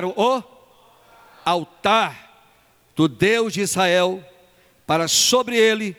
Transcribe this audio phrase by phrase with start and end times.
[0.00, 0.42] o
[1.44, 2.30] altar
[2.96, 4.24] do Deus de Israel,
[4.86, 5.94] para sobre ele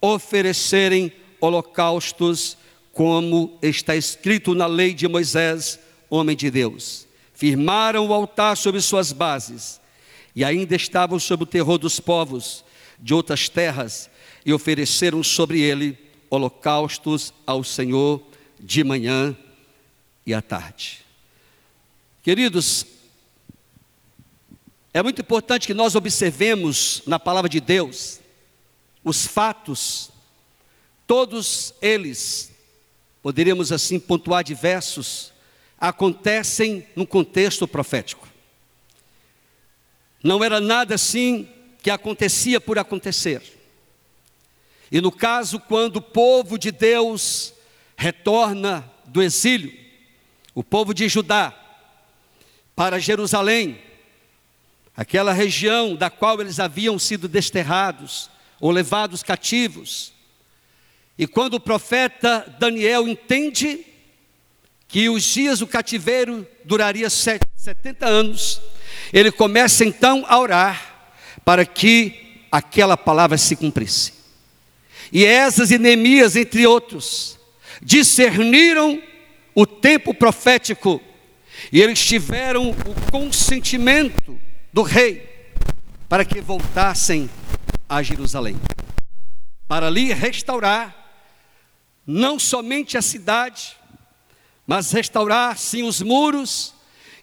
[0.00, 2.56] oferecerem holocaustos,
[2.92, 5.78] como está escrito na lei de Moisés,
[6.10, 7.06] homem de Deus.
[7.34, 9.80] Firmaram o altar sobre suas bases,
[10.34, 12.64] e ainda estavam sob o terror dos povos
[12.98, 14.10] de outras terras,
[14.44, 15.96] e ofereceram sobre ele
[16.30, 18.22] holocaustos ao Senhor
[18.58, 19.36] de manhã
[20.24, 21.00] e à tarde.
[22.22, 22.86] Queridos,
[24.96, 28.18] é muito importante que nós observemos na palavra de Deus
[29.04, 30.10] os fatos,
[31.06, 32.50] todos eles,
[33.22, 35.34] poderíamos assim pontuar diversos,
[35.78, 38.26] acontecem no contexto profético.
[40.24, 41.46] Não era nada assim
[41.82, 43.42] que acontecia por acontecer.
[44.90, 47.52] E no caso, quando o povo de Deus
[47.98, 49.78] retorna do exílio,
[50.54, 51.54] o povo de Judá,
[52.74, 53.84] para Jerusalém,
[54.96, 60.12] aquela região da qual eles haviam sido desterrados ou levados cativos.
[61.18, 63.84] E quando o profeta Daniel entende
[64.88, 68.60] que os dias do cativeiro duraria 70 anos,
[69.12, 71.10] ele começa então a orar
[71.44, 74.14] para que aquela palavra se cumprisse.
[75.12, 75.78] E Esas e
[76.36, 77.38] entre outros,
[77.82, 79.00] discerniram
[79.54, 81.00] o tempo profético
[81.72, 84.38] e eles tiveram o consentimento
[84.76, 85.26] do rei
[86.06, 87.30] para que voltassem
[87.88, 88.60] a Jerusalém,
[89.66, 90.94] para ali restaurar
[92.06, 93.74] não somente a cidade,
[94.66, 96.74] mas restaurar sim os muros.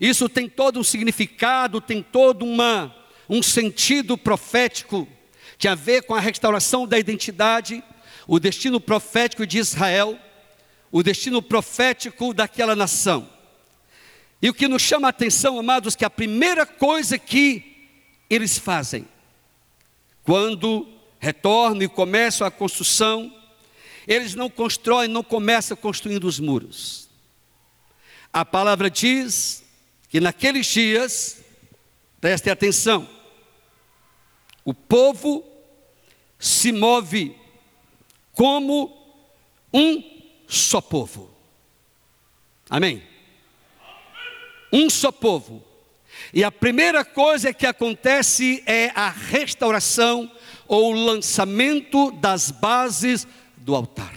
[0.02, 2.92] Isso tem todo um significado, tem todo uma,
[3.30, 5.08] um sentido profético,
[5.56, 7.84] tinha a ver com a restauração da identidade,
[8.28, 10.18] o destino profético de Israel,
[10.92, 13.30] o destino profético daquela nação.
[14.44, 17.88] E o que nos chama a atenção, amados, que a primeira coisa que
[18.30, 19.08] eles fazem,
[20.22, 20.86] quando
[21.18, 23.34] retornam e começam a construção,
[24.06, 27.08] eles não constroem, não começam construindo os muros.
[28.34, 29.64] A palavra diz
[30.10, 31.42] que naqueles dias,
[32.20, 33.08] prestem atenção,
[34.66, 35.42] o povo
[36.38, 37.34] se move
[38.34, 38.92] como
[39.74, 40.04] um
[40.50, 41.34] só povo.
[42.70, 43.13] Amém?
[44.74, 45.64] Um só povo.
[46.34, 50.30] E a primeira coisa que acontece é a restauração
[50.68, 54.16] ou lançamento das bases do altar.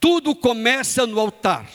[0.00, 1.68] Tudo começa no altar,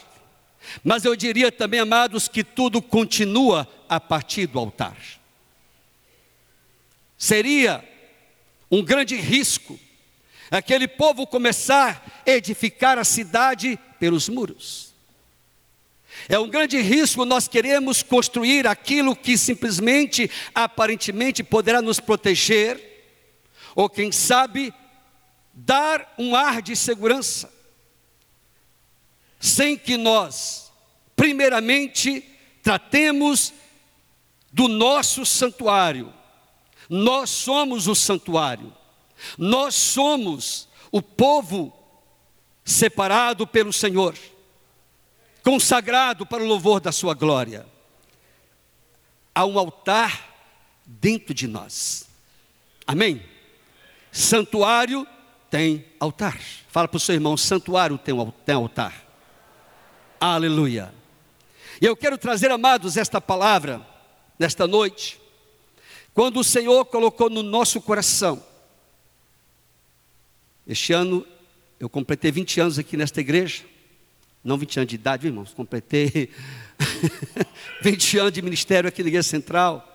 [0.84, 4.98] mas eu diria também, amados, que tudo continua a partir do altar.
[7.18, 7.88] Seria
[8.72, 9.80] um grande risco
[10.50, 14.93] aquele povo começar a edificar a cidade pelos muros.
[16.30, 22.82] É um grande risco nós queremos construir aquilo que simplesmente, aparentemente, poderá nos proteger,
[23.76, 24.74] ou quem sabe,
[25.54, 27.52] dar um ar de segurança,
[29.40, 30.72] sem que nós,
[31.16, 32.24] primeiramente,
[32.62, 33.54] tratemos
[34.52, 36.14] do nosso santuário.
[36.90, 38.74] Nós somos o santuário,
[39.38, 41.74] nós somos o povo
[42.64, 44.16] separado pelo Senhor
[45.44, 47.66] consagrado para o louvor da Sua glória.
[49.36, 50.34] Há um altar
[50.86, 52.08] dentro de nós.
[52.88, 53.22] Amém?
[54.12, 55.06] Santuário
[55.50, 56.40] tem altar.
[56.70, 58.16] Fala para o seu irmão: santuário tem,
[58.46, 59.04] tem altar.
[60.20, 60.94] Aleluia.
[61.82, 63.86] E eu quero trazer, amados, esta palavra
[64.40, 65.20] nesta noite,
[66.14, 68.42] quando o Senhor colocou no nosso coração.
[70.66, 71.28] Este ano
[71.80, 73.73] eu completei 20 anos aqui nesta igreja
[74.44, 76.30] não 20 anos de idade, irmãos, completei
[77.82, 79.90] 20 anos de ministério aqui na Igreja Central.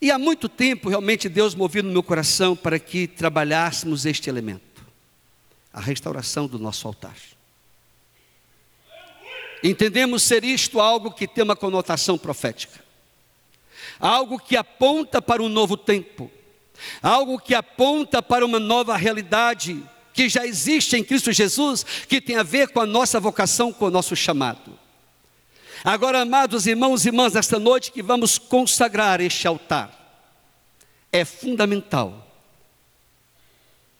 [0.00, 4.84] E há muito tempo, realmente, Deus moveu no meu coração para que trabalhássemos este elemento,
[5.72, 7.16] a restauração do nosso altar.
[9.62, 12.84] Entendemos ser isto algo que tem uma conotação profética,
[13.98, 16.30] algo que aponta para um novo tempo,
[17.02, 19.82] algo que aponta para uma nova realidade,
[20.14, 23.86] que já existe em Cristo Jesus, que tem a ver com a nossa vocação, com
[23.86, 24.78] o nosso chamado.
[25.82, 29.90] Agora, amados irmãos e irmãs, nesta noite que vamos consagrar este altar,
[31.12, 32.26] é fundamental.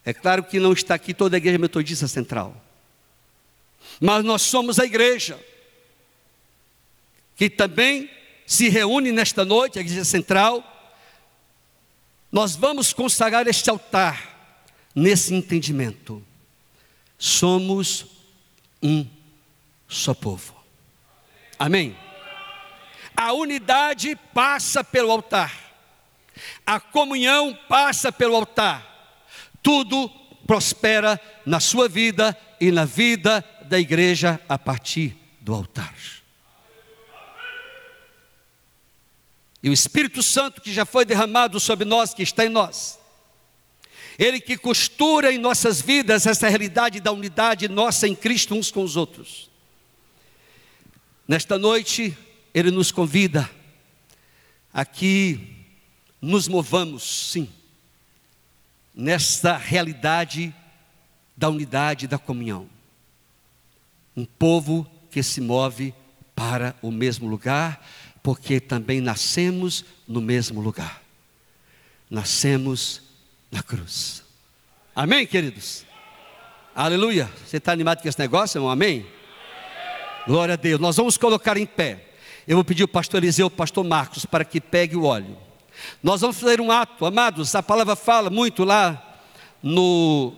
[0.04, 2.56] É claro que não está aqui toda a igreja metodista central,
[4.00, 5.38] mas nós somos a igreja
[7.36, 8.08] que também
[8.46, 10.62] se reúne nesta noite, a igreja central.
[12.30, 14.33] Nós vamos consagrar este altar
[14.94, 16.22] nesse entendimento.
[17.18, 18.06] Somos
[18.82, 19.06] um
[19.88, 20.54] só povo.
[21.58, 21.96] Amém?
[23.16, 25.52] A unidade passa pelo altar.
[26.66, 29.22] A comunhão passa pelo altar.
[29.62, 30.08] Tudo
[30.46, 35.94] prospera na sua vida e na vida da igreja a partir do altar.
[39.62, 42.98] E o Espírito Santo que já foi derramado sobre nós, que está em nós,
[44.18, 48.82] ele que costura em nossas vidas essa realidade da unidade nossa em Cristo uns com
[48.82, 49.50] os outros.
[51.26, 52.16] Nesta noite,
[52.52, 53.50] Ele nos convida
[54.72, 55.56] a que
[56.20, 57.48] nos movamos, sim,
[58.94, 60.54] nesta realidade
[61.36, 62.68] da unidade da comunhão.
[64.16, 65.94] Um povo que se move
[66.34, 67.84] para o mesmo lugar,
[68.22, 71.02] porque também nascemos no mesmo lugar.
[72.10, 73.03] Nascemos
[73.54, 74.24] na cruz.
[74.96, 75.86] Amém, queridos?
[76.74, 77.30] Aleluia.
[77.46, 78.68] Você está animado com esse negócio, irmão?
[78.68, 79.06] Amém?
[80.26, 80.80] Glória a Deus.
[80.80, 82.04] Nós vamos colocar em pé.
[82.48, 85.38] Eu vou pedir o pastor Eliseu, o pastor Marcos, para que pegue o óleo.
[86.02, 87.54] Nós vamos fazer um ato, amados.
[87.54, 89.20] A palavra fala muito lá
[89.62, 90.34] no,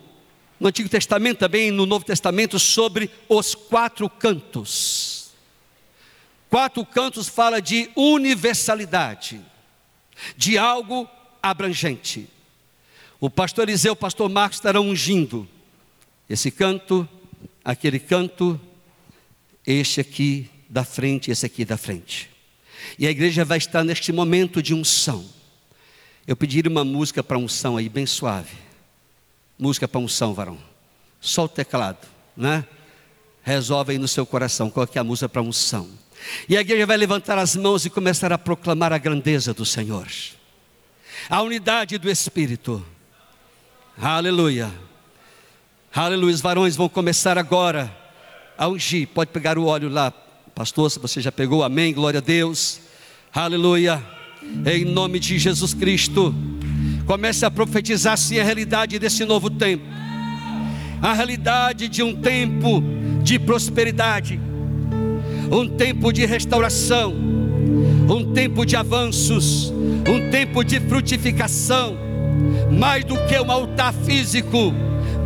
[0.61, 5.31] no Antigo Testamento, também no Novo Testamento, sobre os quatro cantos.
[6.51, 9.41] Quatro cantos fala de universalidade,
[10.37, 11.09] de algo
[11.43, 12.36] abrangente.
[13.19, 15.49] O pastor Eliseu o pastor Marcos estarão ungindo
[16.29, 17.09] esse canto,
[17.65, 18.61] aquele canto,
[19.67, 22.29] este aqui da frente, esse aqui da frente.
[22.99, 25.25] E a igreja vai estar neste momento de unção.
[26.27, 28.57] Eu pediria uma música para unção aí, bem suave.
[29.59, 30.59] Música para unção, varão.
[31.21, 32.67] Só o teclado, né?
[33.43, 35.89] Resolve aí no seu coração qual é a música para unção.
[36.49, 40.09] E a igreja vai levantar as mãos e começar a proclamar a grandeza do Senhor.
[41.31, 42.85] A unidade do Espírito
[44.01, 44.71] Aleluia.
[45.95, 46.35] Aleluia.
[46.35, 47.91] Os varões vão começar agora
[48.59, 49.09] a ungir.
[49.09, 50.13] Pode pegar o óleo lá,
[50.55, 51.63] pastor, se você já pegou.
[51.63, 51.95] Amém.
[51.95, 52.79] Glória a Deus.
[53.33, 54.03] Aleluia.
[54.67, 56.35] Em nome de Jesus Cristo.
[57.07, 59.87] Comece a profetizar sim a realidade desse novo tempo.
[61.01, 62.83] A realidade de um tempo
[63.23, 64.39] de prosperidade.
[65.51, 67.15] Um tempo de restauração.
[67.15, 69.73] Um tempo de avanços.
[70.07, 72.06] Um tempo de frutificação
[72.71, 74.73] mais do que um altar físico,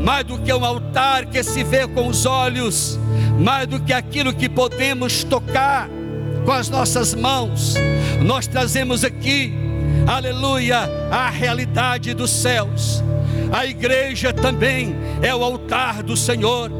[0.01, 2.99] mais do que um altar que se vê com os olhos,
[3.39, 5.89] mais do que aquilo que podemos tocar
[6.45, 7.75] com as nossas mãos,
[8.23, 9.53] nós trazemos aqui,
[10.07, 13.03] aleluia, a realidade dos céus.
[13.53, 16.71] A igreja também é o altar do Senhor,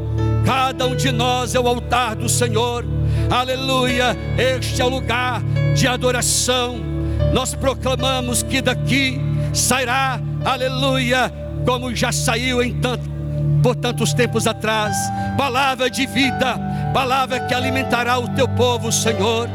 [0.45, 2.85] cada um de nós é o altar do Senhor,
[3.29, 5.41] aleluia, este é o lugar
[5.75, 6.79] de adoração.
[7.33, 11.31] Nós proclamamos que daqui sairá, aleluia,
[11.65, 13.09] como já saiu em tanto,
[13.61, 14.95] por tantos tempos atrás,
[15.37, 16.59] palavra de vida,
[16.93, 19.47] palavra que alimentará o teu povo, Senhor,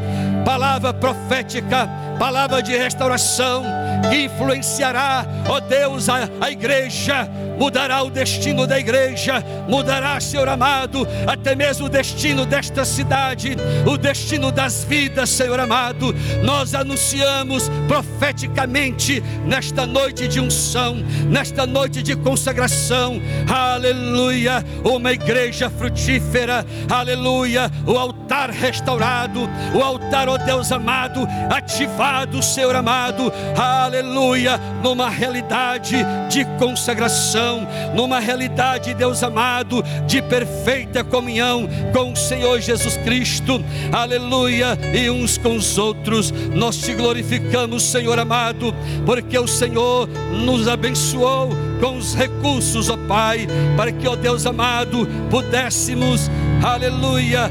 [0.44, 1.88] palavra profética,
[2.19, 3.64] palavra de restauração,
[4.08, 7.28] que influenciará, ó Deus, a, a igreja,
[7.58, 13.56] mudará o destino da igreja, mudará, Senhor amado, até mesmo o destino desta cidade,
[13.87, 16.14] o destino das vidas, Senhor amado.
[16.43, 20.97] Nós anunciamos profeticamente nesta noite de unção,
[21.29, 30.37] nesta noite de consagração, aleluia, uma igreja frutífera, aleluia, o altar restaurado, o altar, ó
[30.37, 35.97] Deus amado, ativado, Senhor amado, aleluia, numa realidade
[36.28, 37.46] de consagração
[37.95, 43.62] numa realidade, Deus amado, de perfeita comunhão com o Senhor Jesus Cristo,
[43.93, 48.75] aleluia, e uns com os outros, nós te glorificamos, Senhor amado,
[49.05, 50.09] porque o Senhor
[50.45, 51.50] nos abençoou
[51.81, 56.31] com os recursos, ó Pai, para que, ó Deus amado, pudéssemos,
[56.62, 57.50] aleluia,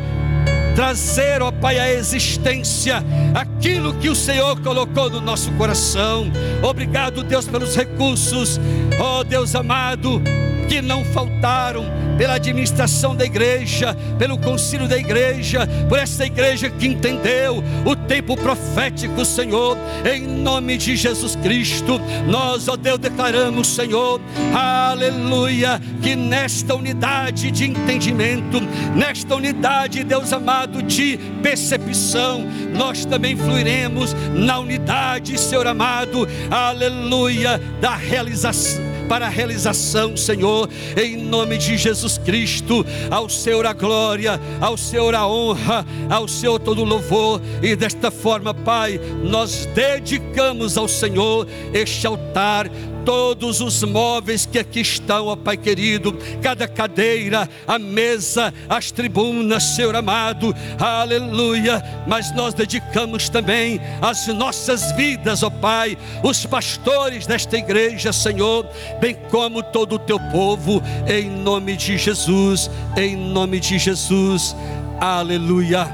[0.75, 3.01] trazer, ó Pai, à existência
[3.33, 6.29] aquilo que o Senhor colocou no nosso coração.
[6.61, 8.59] Obrigado, Deus, pelos recursos,
[8.99, 10.21] ó Deus amado,
[10.67, 11.85] que não faltaram
[12.17, 18.37] pela administração da igreja, pelo concílio da igreja, por essa igreja que entendeu o tempo
[18.37, 19.77] profético, Senhor,
[20.09, 24.21] em nome de Jesus Cristo, nós, ó Deus, declaramos, Senhor,
[24.53, 28.61] aleluia, que nesta unidade de entendimento,
[28.95, 37.95] nesta unidade, Deus amado, de percepção, nós também fluiremos na unidade, Senhor amado, aleluia, da
[37.95, 42.85] realização para a realização, Senhor, em nome de Jesus Cristo.
[43.09, 48.11] Ao Senhor a glória, ao Senhor a honra, ao Senhor todo o louvor, e desta
[48.11, 52.69] forma, Pai, nós dedicamos ao Senhor este altar
[53.05, 59.63] todos os móveis que aqui estão, ó Pai querido, cada cadeira, a mesa, as tribunas,
[59.63, 61.81] Senhor amado, aleluia.
[62.07, 68.67] Mas nós dedicamos também as nossas vidas, ó Pai, os pastores desta igreja, Senhor,
[68.99, 74.55] bem como todo o teu povo, em nome de Jesus, em nome de Jesus,
[74.99, 75.87] aleluia.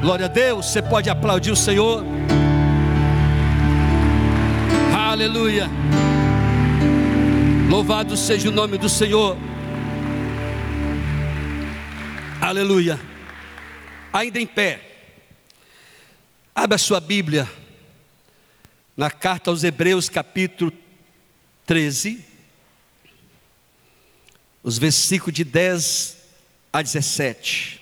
[0.00, 2.04] Glória a Deus, você pode aplaudir o Senhor.
[4.94, 5.70] Aleluia.
[7.74, 9.36] Louvado seja o nome do Senhor.
[12.40, 13.00] Aleluia.
[14.12, 14.80] Ainda em pé.
[16.54, 17.50] Abra sua Bíblia.
[18.96, 20.72] Na carta aos Hebreus, capítulo
[21.66, 22.24] 13.
[24.62, 26.16] Os versículos de 10
[26.72, 27.80] a 17.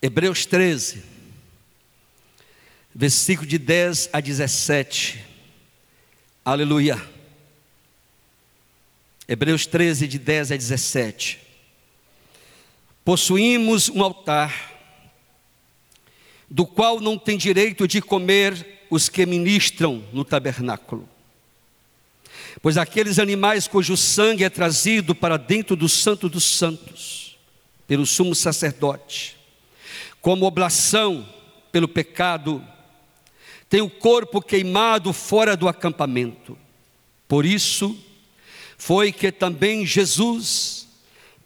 [0.00, 1.02] Hebreus 13.
[2.94, 5.24] Versículo de 10 a 17.
[6.44, 7.18] Aleluia.
[9.30, 11.38] Hebreus 13, de 10 a 17.
[13.04, 14.72] Possuímos um altar,
[16.50, 21.08] do qual não tem direito de comer os que ministram no tabernáculo.
[22.60, 27.38] Pois aqueles animais cujo sangue é trazido para dentro do Santo dos Santos,
[27.86, 29.36] pelo sumo sacerdote,
[30.20, 31.24] como oblação
[31.70, 32.66] pelo pecado,
[33.68, 36.58] tem o corpo queimado fora do acampamento.
[37.28, 37.96] Por isso,
[38.80, 40.88] foi que também Jesus,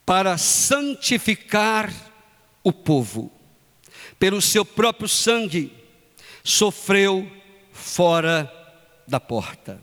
[0.07, 1.93] para santificar
[2.63, 3.29] o povo,
[4.21, 5.73] pelo seu próprio sangue,
[6.45, 7.29] sofreu
[7.73, 8.49] fora
[9.09, 9.83] da porta.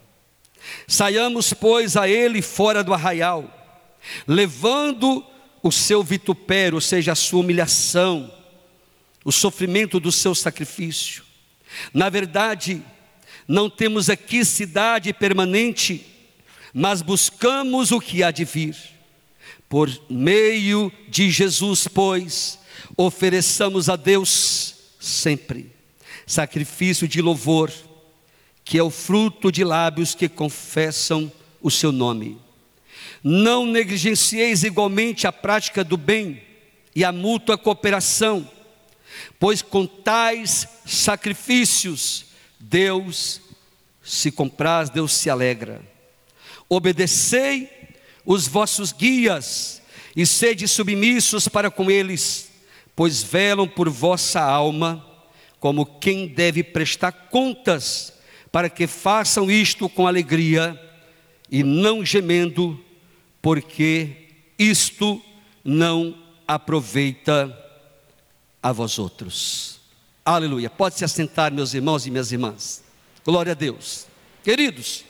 [0.87, 3.43] Saiamos, pois, a ele fora do arraial,
[4.25, 5.21] levando
[5.61, 8.33] o seu vitupério, ou seja, a sua humilhação,
[9.25, 11.21] o sofrimento do seu sacrifício.
[11.93, 12.81] Na verdade,
[13.45, 16.07] não temos aqui cidade permanente,
[16.73, 18.75] mas buscamos o que há de vir.
[19.67, 22.59] Por meio de Jesus, pois,
[22.97, 25.81] ofereçamos a Deus sempre
[26.31, 27.71] sacrifício de louvor,
[28.63, 32.39] que é o fruto de lábios que confessam o seu nome.
[33.23, 36.41] Não negligencieis igualmente a prática do bem
[36.95, 38.49] e a mútua cooperação,
[39.39, 42.25] pois com tais sacrifícios
[42.59, 43.41] Deus
[44.01, 45.90] se compraz, Deus se alegra
[46.73, 47.69] obedecei
[48.25, 49.81] os vossos guias
[50.15, 52.49] e sede submissos para com eles,
[52.95, 55.05] pois velam por vossa alma,
[55.59, 58.13] como quem deve prestar contas,
[58.53, 60.79] para que façam isto com alegria
[61.49, 62.79] e não gemendo,
[63.41, 65.21] porque isto
[65.65, 67.57] não aproveita
[68.63, 69.81] a vós outros.
[70.23, 70.69] Aleluia.
[70.69, 72.81] Pode se assentar, meus irmãos e minhas irmãs.
[73.25, 74.07] Glória a Deus.
[74.41, 75.03] Queridos,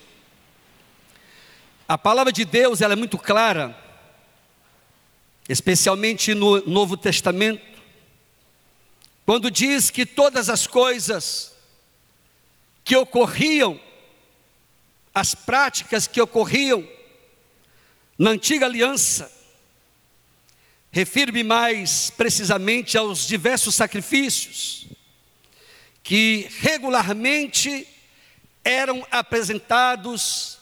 [1.92, 3.78] a palavra de Deus ela é muito clara,
[5.50, 7.82] especialmente no Novo Testamento,
[9.26, 11.54] quando diz que todas as coisas
[12.86, 13.78] que ocorriam,
[15.14, 16.88] as práticas que ocorriam
[18.18, 19.30] na antiga aliança,
[20.94, 24.88] refiro-me mais precisamente aos diversos sacrifícios
[26.02, 27.86] que regularmente
[28.64, 30.61] eram apresentados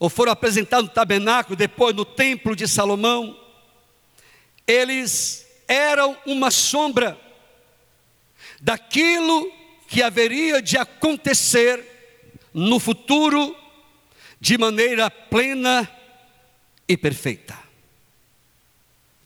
[0.00, 3.38] ou foram apresentados no tabernáculo, depois no templo de Salomão,
[4.66, 7.20] eles eram uma sombra
[8.58, 9.52] daquilo
[9.86, 11.84] que haveria de acontecer
[12.54, 13.54] no futuro
[14.40, 15.88] de maneira plena
[16.88, 17.58] e perfeita.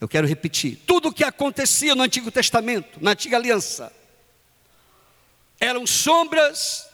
[0.00, 3.92] Eu quero repetir: tudo o que acontecia no Antigo Testamento, na Antiga Aliança,
[5.60, 6.84] eram sombras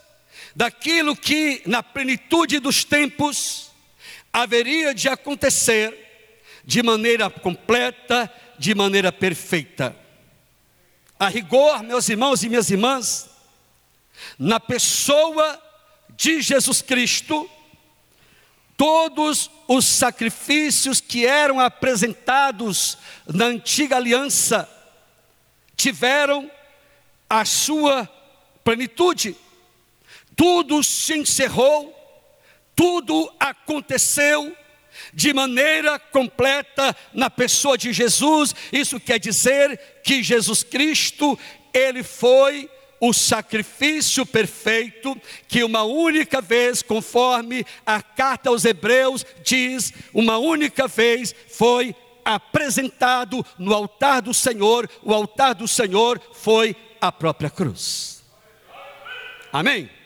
[0.54, 3.69] daquilo que, na plenitude dos tempos,
[4.32, 5.96] haveria de acontecer
[6.64, 9.96] de maneira completa, de maneira perfeita.
[11.18, 13.28] A rigor, meus irmãos e minhas irmãs,
[14.38, 15.60] na pessoa
[16.16, 17.48] de Jesus Cristo,
[18.76, 22.96] todos os sacrifícios que eram apresentados
[23.26, 24.68] na antiga aliança
[25.76, 26.50] tiveram
[27.28, 28.06] a sua
[28.64, 29.36] plenitude.
[30.34, 31.99] Tudo se encerrou
[32.80, 34.56] tudo aconteceu
[35.12, 38.54] de maneira completa na pessoa de Jesus.
[38.72, 41.38] Isso quer dizer que Jesus Cristo,
[41.74, 45.14] ele foi o sacrifício perfeito
[45.46, 51.94] que uma única vez, conforme a carta aos Hebreus diz, uma única vez foi
[52.24, 54.88] apresentado no altar do Senhor.
[55.02, 58.24] O altar do Senhor foi a própria cruz.
[59.52, 59.99] Amém?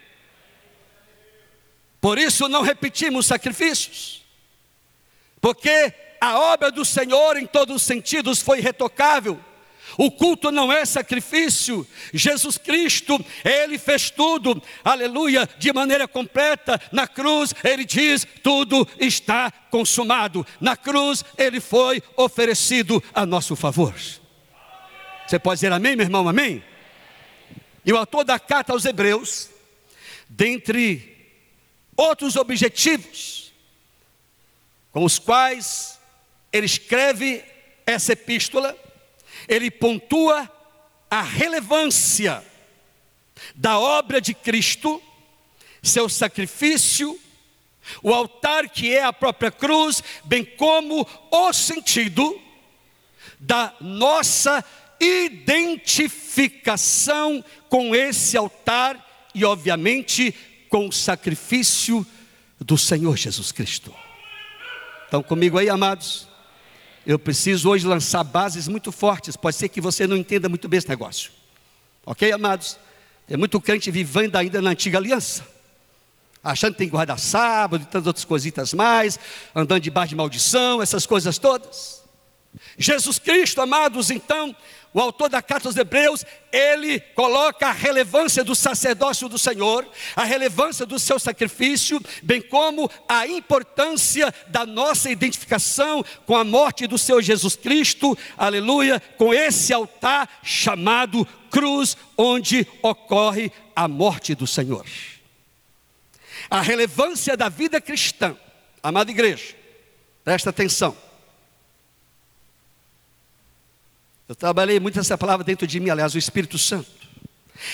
[2.04, 4.22] Por isso não repetimos sacrifícios,
[5.40, 9.40] porque a obra do Senhor em todos os sentidos foi retocável.
[9.96, 11.86] O culto não é sacrifício.
[12.12, 16.78] Jesus Cristo, Ele fez tudo, aleluia, de maneira completa.
[16.92, 20.46] Na cruz, Ele diz: tudo está consumado.
[20.60, 23.94] Na cruz, Ele foi oferecido a nosso favor.
[25.26, 26.28] Você pode dizer amém, meu irmão?
[26.28, 26.62] Amém?
[27.82, 29.48] E o autor da carta aos Hebreus,
[30.28, 31.13] dentre
[31.96, 33.52] outros objetivos,
[34.92, 35.98] com os quais
[36.52, 37.42] ele escreve
[37.86, 38.76] essa epístola,
[39.48, 40.50] ele pontua
[41.10, 42.44] a relevância
[43.54, 45.00] da obra de Cristo,
[45.82, 47.18] seu sacrifício,
[48.02, 52.40] o altar que é a própria cruz, bem como o sentido
[53.38, 54.64] da nossa
[55.00, 60.34] identificação com esse altar e, obviamente,
[60.74, 62.04] com o sacrifício
[62.58, 63.94] do Senhor Jesus Cristo.
[65.04, 66.26] Estão comigo aí, amados?
[67.06, 69.36] Eu preciso hoje lançar bases muito fortes.
[69.36, 71.30] Pode ser que você não entenda muito bem esse negócio.
[72.04, 72.76] Ok, amados?
[73.24, 75.46] Tem muito crente vivendo ainda na antiga aliança.
[76.42, 79.16] Achando que tem que guardar sábado e tantas outras coisitas mais,
[79.54, 82.03] andando debaixo de maldição, essas coisas todas.
[82.78, 84.54] Jesus Cristo, amados, então,
[84.94, 89.84] o autor da carta aos Hebreus, ele coloca a relevância do sacerdócio do Senhor,
[90.14, 96.86] a relevância do seu sacrifício, bem como a importância da nossa identificação com a morte
[96.86, 104.46] do seu Jesus Cristo, aleluia, com esse altar chamado cruz, onde ocorre a morte do
[104.46, 104.86] Senhor.
[106.48, 108.36] A relevância da vida cristã,
[108.80, 109.56] amada igreja,
[110.22, 110.96] presta atenção.
[114.26, 116.90] Eu trabalhei muito essa palavra dentro de mim, aliás, o Espírito Santo.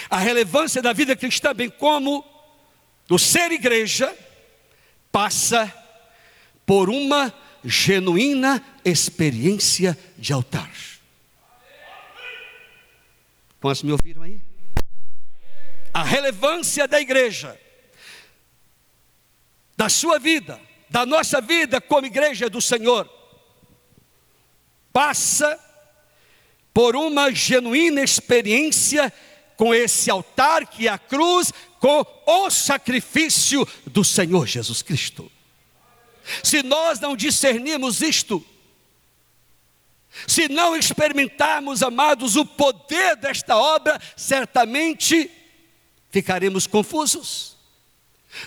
[0.09, 2.25] A relevância da vida cristã, bem como
[3.07, 4.13] do ser igreja,
[5.13, 5.73] passa
[6.67, 7.33] por uma
[7.65, 10.71] genuína experiência de altar.
[13.61, 14.41] Quantos me ouviram aí?
[15.93, 17.61] A relevância da igreja,
[19.77, 23.09] da sua vida, da nossa vida como igreja do Senhor,
[24.93, 25.70] passa
[26.73, 29.13] por uma genuína experiência
[29.57, 35.31] com esse altar que é a cruz, com o sacrifício do Senhor Jesus Cristo.
[36.43, 38.45] Se nós não discernirmos isto,
[40.27, 45.31] se não experimentarmos, amados, o poder desta obra, certamente
[46.11, 47.50] ficaremos confusos.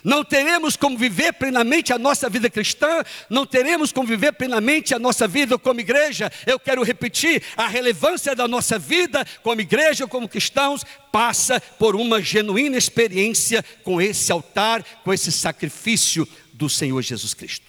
[0.04, 5.00] Não teremos como viver plenamente a nossa vida cristã, não teremos como viver plenamente a
[5.00, 6.32] nossa vida como igreja.
[6.46, 12.22] Eu quero repetir: a relevância da nossa vida como igreja, como cristãos, passa por uma
[12.22, 17.66] genuína experiência com esse altar, com esse sacrifício do Senhor Jesus Cristo.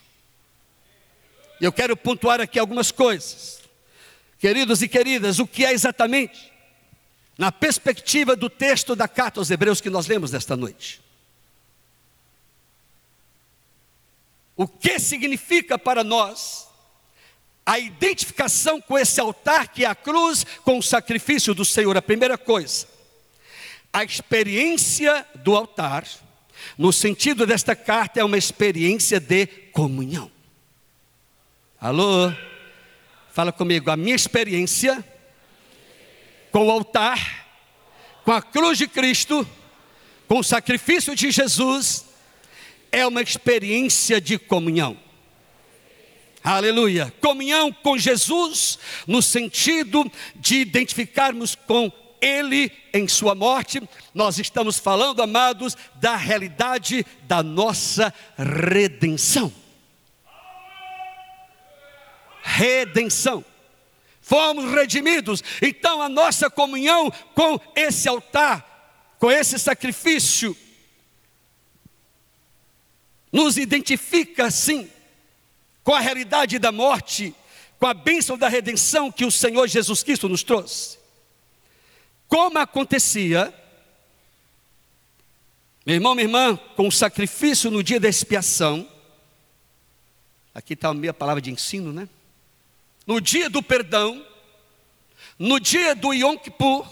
[1.61, 3.61] Eu quero pontuar aqui algumas coisas,
[4.38, 6.53] queridos e queridas, o que é exatamente,
[7.37, 11.04] na perspectiva do texto da carta aos Hebreus que nós lemos nesta noite.
[14.57, 16.69] O que significa para nós
[17.67, 21.97] a identificação com esse altar que é a cruz, com o sacrifício do Senhor?
[21.97, 22.87] A primeira coisa,
[23.93, 26.07] a experiência do altar,
[26.79, 30.31] no sentido desta carta, é uma experiência de comunhão.
[31.81, 32.33] Alô?
[33.33, 35.05] Fala comigo, a minha experiência
[36.53, 37.49] com o altar,
[38.25, 39.45] com a cruz de Cristo,
[40.29, 42.04] com o sacrifício de Jesus,
[42.94, 44.96] é uma experiência de comunhão.
[46.44, 47.12] Aleluia.
[47.20, 53.83] Comunhão com Jesus, no sentido de identificarmos com Ele em Sua morte.
[54.14, 59.52] Nós estamos falando, amados, da realidade da nossa redenção.
[62.44, 63.44] Redenção.
[64.20, 70.57] Fomos redimidos, então a nossa comunhão com esse altar, com esse sacrifício,
[73.35, 74.88] nos identifica sim
[75.83, 77.35] com a realidade da morte,
[77.81, 81.01] com a bênção da redenção que o Senhor Jesus Cristo nos trouxe.
[82.29, 83.53] Como acontecia,
[85.85, 88.88] meu irmão, minha irmã, com o sacrifício no dia da expiação,
[90.55, 92.09] aqui está a minha palavra de ensino, né?
[93.05, 94.25] No dia do perdão,
[95.37, 96.88] no dia do Yom Kippur,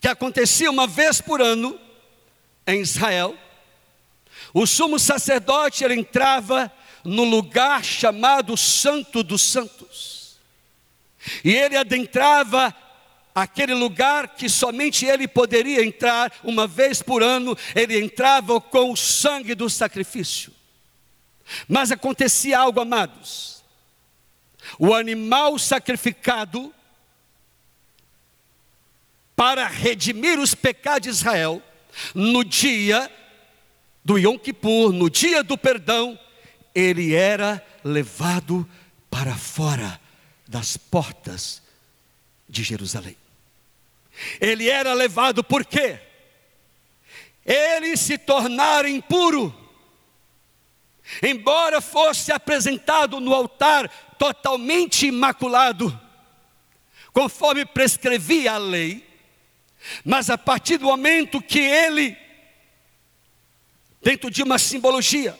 [0.00, 1.78] que acontecia uma vez por ano
[2.66, 3.36] em Israel,
[4.52, 6.72] o sumo sacerdote ele entrava
[7.04, 10.36] no lugar chamado Santo dos Santos.
[11.44, 12.74] E ele adentrava
[13.34, 18.96] aquele lugar que somente ele poderia entrar uma vez por ano, ele entrava com o
[18.96, 20.52] sangue do sacrifício.
[21.68, 23.62] Mas acontecia algo, amados.
[24.78, 26.74] O animal sacrificado
[29.36, 31.62] para redimir os pecados de Israel,
[32.14, 33.10] no dia
[34.06, 36.16] do Yom Kippur, no dia do perdão,
[36.72, 38.64] ele era levado
[39.10, 40.00] para fora
[40.46, 41.60] das portas
[42.48, 43.16] de Jerusalém.
[44.40, 45.98] Ele era levado por quê?
[47.44, 49.52] Ele se tornara impuro.
[51.20, 56.00] Embora fosse apresentado no altar totalmente imaculado,
[57.12, 59.04] conforme prescrevia a lei,
[60.04, 62.16] mas a partir do momento que ele,
[64.06, 65.36] dentro de uma simbologia,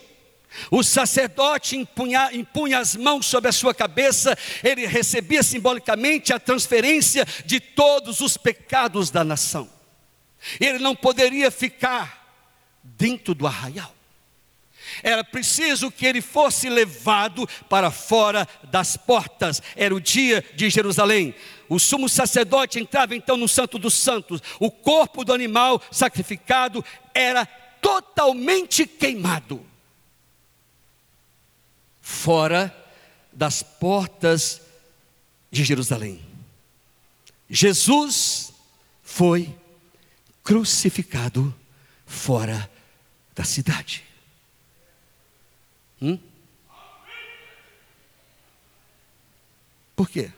[0.69, 7.25] o sacerdote impunha, impunha, as mãos sobre a sua cabeça, ele recebia simbolicamente a transferência
[7.45, 9.69] de todos os pecados da nação.
[10.59, 12.27] Ele não poderia ficar
[12.83, 13.95] dentro do arraial.
[15.01, 19.61] Era preciso que ele fosse levado para fora das portas.
[19.77, 21.33] Era o dia de Jerusalém.
[21.69, 24.41] O sumo sacerdote entrava então no Santo dos Santos.
[24.59, 27.47] O corpo do animal sacrificado era
[27.87, 29.65] totalmente queimado
[32.01, 32.75] fora
[33.31, 34.61] das portas
[35.49, 36.21] de Jerusalém.
[37.49, 38.51] Jesus
[39.01, 39.57] foi
[40.43, 41.55] crucificado
[42.05, 42.69] fora
[43.33, 44.03] da cidade.
[46.01, 46.19] Hum?
[49.95, 50.29] Por quê?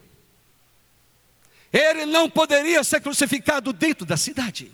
[1.72, 4.70] Ele não poderia ser crucificado dentro da cidade.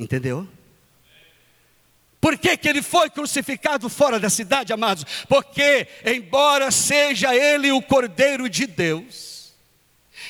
[0.00, 0.48] Entendeu?
[2.18, 5.04] Por que, que ele foi crucificado fora da cidade, amados?
[5.28, 9.52] Porque, embora seja ele o Cordeiro de Deus,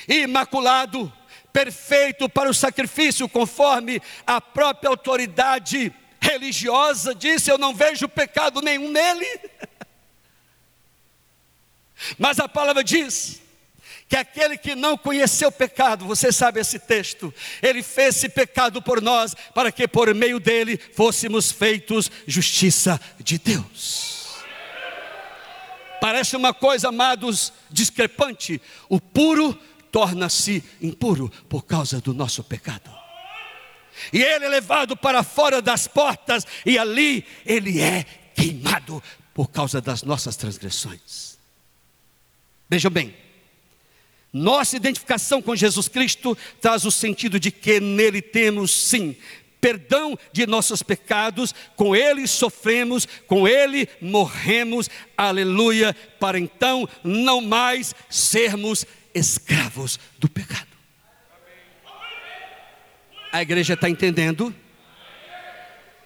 [0.09, 1.11] imaculado,
[1.53, 8.91] perfeito para o sacrifício, conforme a própria autoridade religiosa disse: Eu não vejo pecado nenhum
[8.91, 9.39] nele.
[12.19, 13.40] Mas a palavra diz
[14.11, 19.01] que aquele que não conheceu pecado, você sabe esse texto, ele fez esse pecado por
[19.01, 24.35] nós, para que por meio dele fôssemos feitos justiça de Deus.
[26.01, 28.61] Parece uma coisa, amados, discrepante.
[28.89, 29.57] O puro
[29.89, 32.91] torna-se impuro por causa do nosso pecado.
[34.11, 38.03] E ele é levado para fora das portas, e ali ele é
[38.35, 39.01] queimado
[39.33, 41.37] por causa das nossas transgressões.
[42.69, 43.15] Vejam bem,
[44.33, 49.15] nossa identificação com Jesus Cristo traz o sentido de que nele temos sim
[49.61, 57.93] perdão de nossos pecados, com ele sofremos, com ele morremos, aleluia, para então não mais
[58.09, 60.67] sermos escravos do pecado.
[63.31, 64.53] A igreja está entendendo?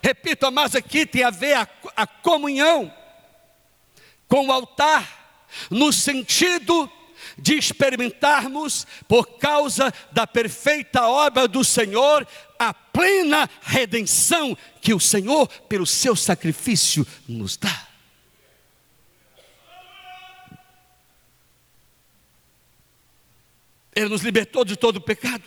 [0.03, 2.93] Repito, mas aqui tem a ver a, a comunhão
[4.27, 6.91] com o altar, no sentido
[7.37, 15.47] de experimentarmos, por causa da perfeita obra do Senhor, a plena redenção que o Senhor,
[15.67, 17.87] pelo seu sacrifício, nos dá.
[23.95, 25.43] Ele nos libertou de todo o pecado.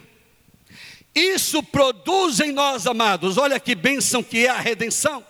[1.15, 5.25] Isso produz em nós, amados, olha que bênção que é a redenção.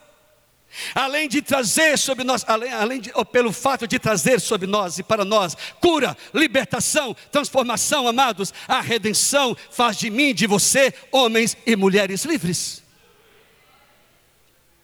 [0.94, 5.02] Além de trazer sobre nós, além, além de, pelo fato de trazer sobre nós e
[5.02, 11.74] para nós cura, libertação, transformação, amados, a redenção faz de mim, de você, homens e
[11.74, 12.82] mulheres livres.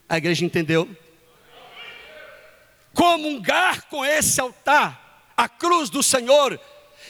[0.09, 0.89] A igreja entendeu?
[2.93, 6.59] Comungar com esse altar, a cruz do Senhor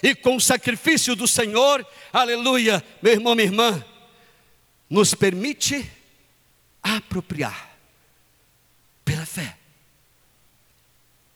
[0.03, 3.83] e com o sacrifício do Senhor, aleluia, meu irmão, minha irmã,
[4.89, 5.89] nos permite
[6.83, 7.74] apropriar
[9.25, 9.57] pela fé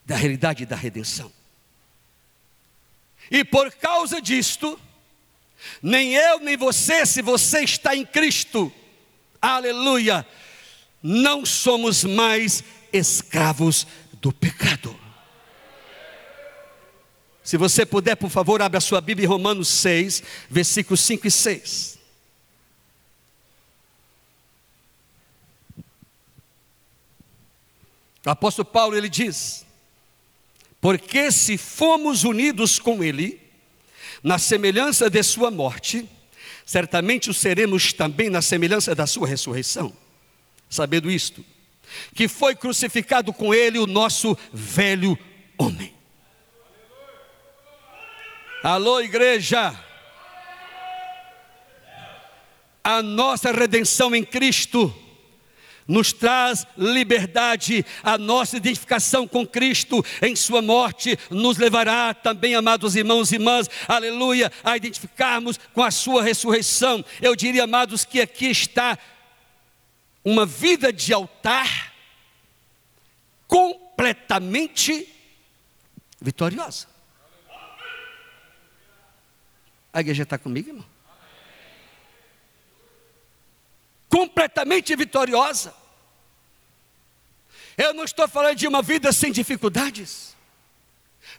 [0.06, 1.32] da realidade da redenção.
[3.30, 4.80] E por causa disto,
[5.84, 8.72] nem eu nem você, se você está em Cristo,
[9.42, 10.26] aleluia,
[11.02, 14.98] não somos mais escravos do pecado.
[17.44, 21.32] Se você puder, por favor, abra a sua Bíblia em Romanos 6, versículos 5 e
[21.32, 21.99] 6.
[28.26, 29.66] O apóstolo Paulo ele diz:
[30.82, 33.40] Porque se fomos unidos com ele
[34.24, 36.08] na semelhança de sua morte,
[36.66, 39.96] certamente o seremos também na semelhança da sua ressurreição.
[40.70, 41.44] Sabendo isto,
[42.14, 45.18] que foi crucificado com ele o nosso velho
[45.58, 45.94] homem.
[48.62, 49.74] Alô, igreja.
[52.84, 54.94] A nossa redenção em Cristo
[55.90, 62.96] nos traz liberdade, a nossa identificação com Cristo em Sua morte nos levará também, amados
[62.96, 67.04] irmãos e irmãs, aleluia, a identificarmos com a Sua ressurreição.
[67.20, 69.00] Eu diria, amados, que aqui está
[70.24, 71.92] uma vida de altar
[73.48, 75.12] completamente
[76.22, 76.88] vitoriosa.
[79.92, 80.86] A igreja está comigo, irmão?
[84.08, 85.79] Completamente vitoriosa.
[87.80, 90.36] Eu não estou falando de uma vida sem dificuldades,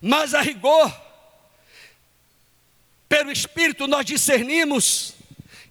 [0.01, 0.91] mas a rigor,
[3.07, 5.13] pelo Espírito, nós discernimos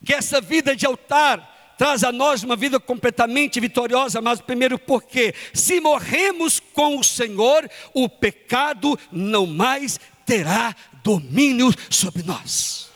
[0.06, 5.34] que essa vida de altar traz a nós uma vida completamente vitoriosa, mas primeiro porque,
[5.56, 12.88] se morremos com o Senhor, o pecado não mais terá domínio sobre nós.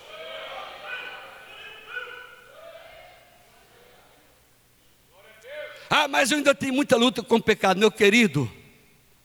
[5.89, 7.79] Ah, mas eu ainda tenho muita luta com o pecado.
[7.79, 8.51] Meu querido,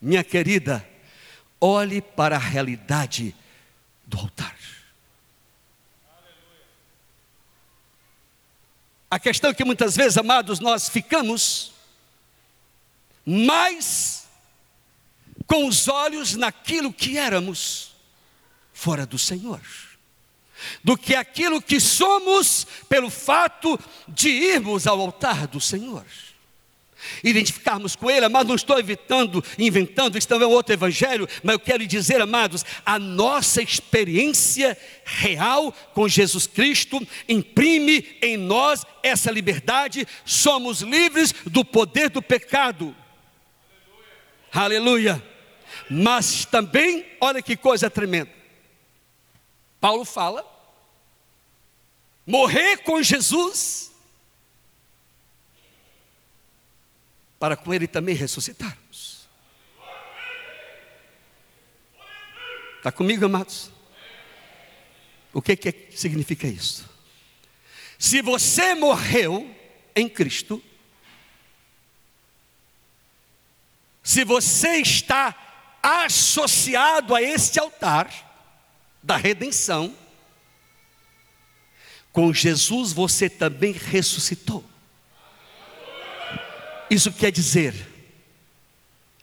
[0.00, 0.86] minha querida,
[1.60, 3.34] olhe para a realidade
[4.06, 4.56] do altar.
[9.10, 11.72] A questão é que muitas vezes, amados, nós ficamos
[13.24, 14.28] mais
[15.46, 17.94] com os olhos naquilo que éramos
[18.72, 19.60] fora do Senhor,
[20.84, 26.04] do que aquilo que somos pelo fato de irmos ao altar do Senhor
[27.22, 31.60] identificarmos com Ele, mas não estou evitando, inventando, isso também é outro evangelho, mas eu
[31.60, 40.06] quero dizer, amados, a nossa experiência real com Jesus Cristo imprime em nós essa liberdade,
[40.24, 42.94] somos livres do poder do pecado.
[44.52, 45.12] Aleluia.
[45.12, 45.38] Aleluia.
[45.90, 48.30] Mas também, olha que coisa tremenda.
[49.80, 50.44] Paulo fala:
[52.26, 53.92] morrer com Jesus
[57.38, 59.28] para com Ele também ressuscitarmos.
[62.78, 63.70] Está comigo, amados?
[65.32, 66.88] O que, que significa isso?
[67.98, 69.54] Se você morreu
[69.94, 70.62] em Cristo,
[74.02, 75.36] se você está
[75.82, 78.10] associado a este altar
[79.02, 79.94] da redenção,
[82.12, 84.64] com Jesus você também ressuscitou.
[86.90, 87.74] Isso quer dizer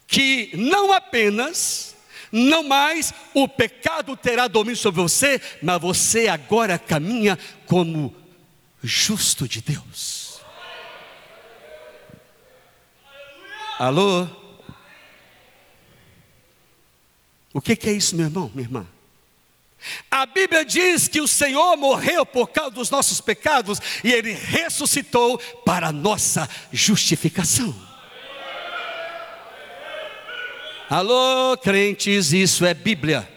[0.07, 1.95] que não apenas,
[2.31, 8.15] não mais o pecado terá domínio sobre você, mas você agora caminha como
[8.83, 10.39] justo de Deus.
[13.79, 14.27] Alô?
[17.53, 18.94] O que, que é isso, meu irmão, minha irmã?
[20.09, 25.37] A Bíblia diz que o Senhor morreu por causa dos nossos pecados e Ele ressuscitou
[25.65, 27.75] para a nossa justificação.
[30.89, 33.27] Alô, crentes, isso é Bíblia.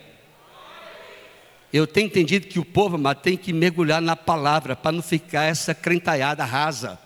[1.73, 5.45] Eu tenho entendido que o povo mas tem que mergulhar na palavra para não ficar
[5.45, 6.99] essa crentalhada rasa,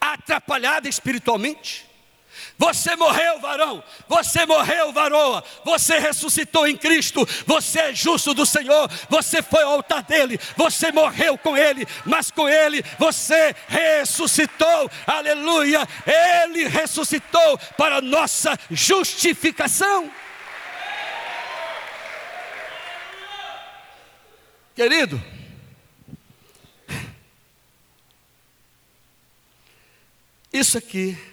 [0.00, 1.91] atrapalhada espiritualmente.
[2.58, 3.82] Você morreu, varão.
[4.08, 5.42] Você morreu, varoa.
[5.64, 7.26] Você ressuscitou em Cristo.
[7.46, 8.90] Você é justo do Senhor.
[9.08, 10.38] Você foi ao altar dele.
[10.56, 11.86] Você morreu com ele.
[12.04, 14.90] Mas com ele você ressuscitou.
[15.06, 15.88] Aleluia.
[16.06, 20.10] Ele ressuscitou para nossa justificação.
[24.74, 25.22] Querido,
[30.50, 31.31] isso aqui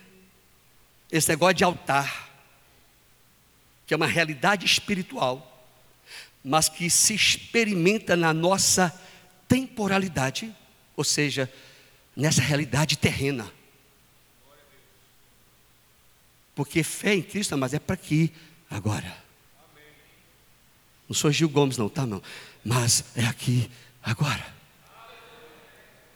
[1.11, 2.29] esse negócio de altar,
[3.85, 5.45] que é uma realidade espiritual,
[6.43, 8.93] mas que se experimenta na nossa
[9.47, 10.55] temporalidade,
[10.95, 11.51] ou seja,
[12.15, 13.51] nessa realidade terrena.
[16.53, 18.31] Porque fé em Cristo, mas é para aqui,
[18.69, 19.17] agora.
[21.07, 22.21] Não sou Gil Gomes, não, tá, não.
[22.63, 23.69] Mas é aqui,
[24.03, 24.45] agora.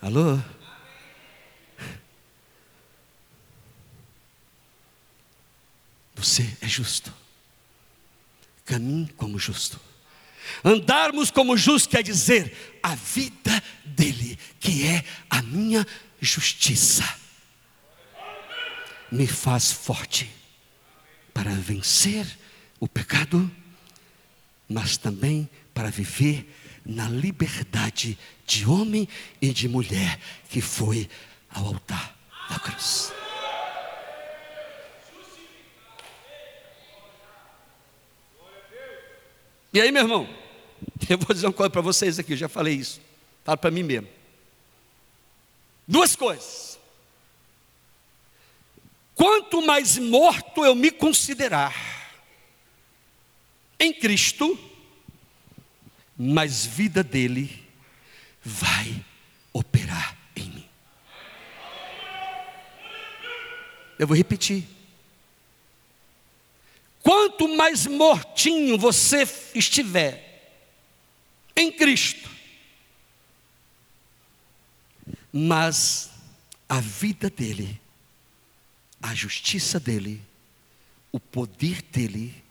[0.01, 0.39] Alô?
[6.15, 7.13] Você é justo.
[8.65, 9.80] Caminhe como justo.
[10.63, 15.86] Andarmos como justo quer dizer a vida dele, que é a minha
[16.19, 17.04] justiça,
[19.12, 20.30] me faz forte
[21.34, 22.26] para vencer
[22.80, 23.49] o pecado,
[24.67, 26.47] mas também para viver
[26.86, 29.08] na liberdade de homem
[29.41, 31.10] e de mulher que foi
[31.49, 32.15] ao altar
[32.49, 33.13] da cruz.
[39.73, 40.29] E aí, meu irmão,
[41.09, 43.01] eu vou dizer uma coisa para vocês aqui, eu já falei isso,
[43.43, 44.07] falo para mim mesmo.
[45.88, 46.79] Duas coisas.
[49.15, 51.73] Quanto mais morto eu me considerar
[53.79, 54.57] em Cristo,
[56.17, 57.67] mais vida dele
[58.43, 59.03] vai
[59.51, 60.69] operar em mim.
[63.97, 64.72] Eu vou repetir.
[67.03, 70.31] Quanto mais mortinho você estiver
[71.53, 72.31] em Cristo,
[75.31, 76.09] mas
[76.69, 77.79] a vida dele,
[79.01, 80.21] a justiça dele,
[81.11, 82.41] o poder dele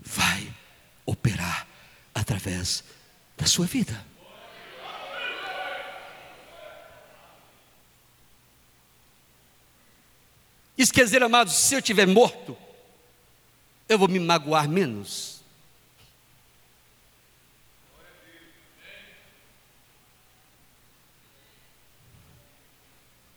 [0.00, 0.50] vai
[1.04, 1.68] operar
[2.14, 2.82] através
[3.36, 4.02] da sua vida.
[10.76, 12.63] Isso quer dizer, amados, se eu estiver morto,
[13.88, 15.42] eu vou me magoar menos.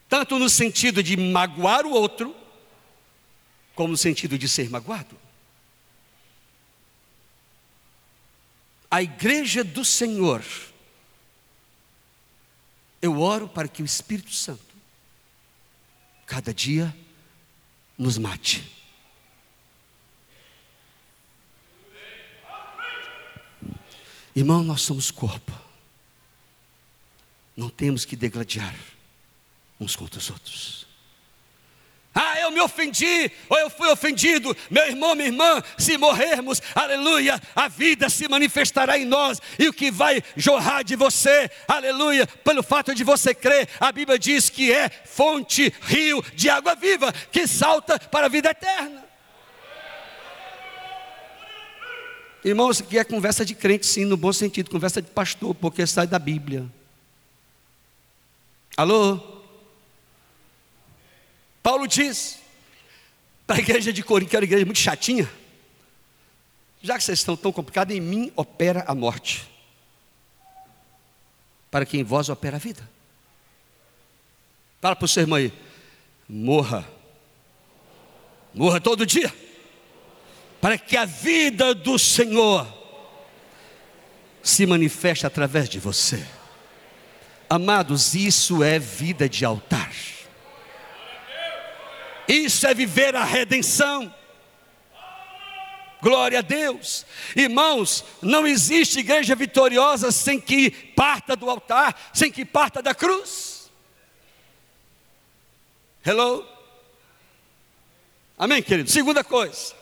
[0.10, 2.36] Tanto no sentido de magoar o outro,
[3.75, 5.17] como no sentido de ser magoado.
[8.89, 10.43] A igreja do Senhor,
[13.01, 14.63] eu oro para que o Espírito Santo,
[16.25, 16.95] cada dia,
[17.97, 18.76] nos mate.
[24.38, 25.52] Irmão, nós somos corpo.
[27.56, 28.76] Não temos que degladiar
[29.80, 30.86] uns contra os outros.
[32.13, 37.41] Ah, eu me ofendi, ou eu fui ofendido, meu irmão, minha irmã, se morrermos, aleluia,
[37.56, 42.62] a vida se manifestará em nós, e o que vai jorrar de você, aleluia, pelo
[42.62, 47.47] fato de você crer, a Bíblia diz que é fonte, rio de água viva, que
[47.47, 49.04] salta para a vida eterna.
[52.47, 56.07] Irmãos, aqui é conversa de crente, sim, no bom sentido, conversa de pastor, porque sai
[56.07, 56.65] da Bíblia.
[58.77, 59.19] Alô?
[61.62, 62.39] Paulo diz
[63.45, 65.29] para a igreja de Corinto, que era uma igreja muito chatinha,
[66.81, 69.45] já que vocês estão tão complicados, em mim opera a morte,
[71.69, 72.89] para que em vós opera a vida.
[74.79, 75.51] Fala para o seu irmão aí,
[76.29, 76.88] morra,
[78.53, 79.46] morra todo dia
[80.67, 82.67] para que a vida do Senhor
[84.43, 86.27] se manifeste através de você.
[87.49, 89.93] Amados, isso é vida de altar.
[92.27, 94.13] Isso é viver a redenção.
[96.01, 97.06] Glória a Deus.
[97.34, 103.71] Irmãos, não existe igreja vitoriosa sem que parta do altar, sem que parta da cruz.
[106.06, 106.45] Hello?
[108.38, 108.91] Amém, querido?
[108.91, 109.76] Segunda coisa.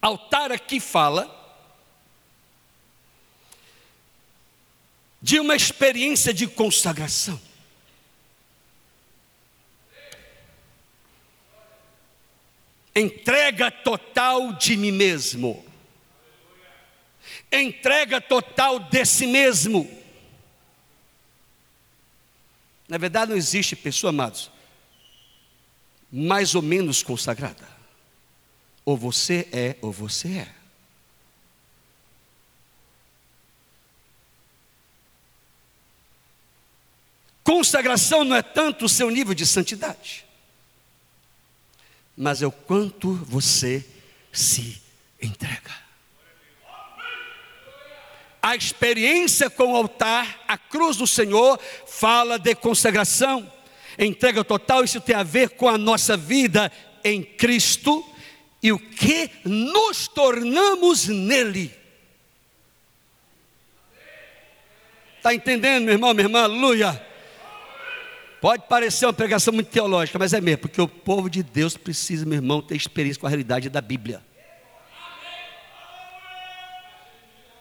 [0.00, 1.38] Altar aqui fala
[5.20, 7.40] de uma experiência de consagração.
[12.94, 15.64] Entrega total de mim mesmo.
[17.52, 19.88] Entrega total de si mesmo.
[22.88, 24.50] Na verdade, não existe pessoa, amados,
[26.10, 27.79] mais ou menos consagrada.
[28.84, 30.60] Ou você é, ou você é.
[37.42, 40.24] Consagração não é tanto o seu nível de santidade,
[42.16, 43.84] mas é o quanto você
[44.32, 44.80] se
[45.20, 45.74] entrega.
[48.40, 53.50] A experiência com o altar, a cruz do Senhor, fala de consagração,
[53.98, 54.84] entrega total.
[54.84, 56.70] Isso tem a ver com a nossa vida
[57.02, 58.04] em Cristo
[58.62, 61.74] e o que nos tornamos nele.
[65.16, 66.42] Está entendendo, meu irmão, minha irmã?
[66.42, 67.06] Aleluia.
[68.40, 72.24] Pode parecer uma pregação muito teológica, mas é mesmo, porque o povo de Deus precisa,
[72.24, 74.22] meu irmão, ter experiência com a realidade da Bíblia.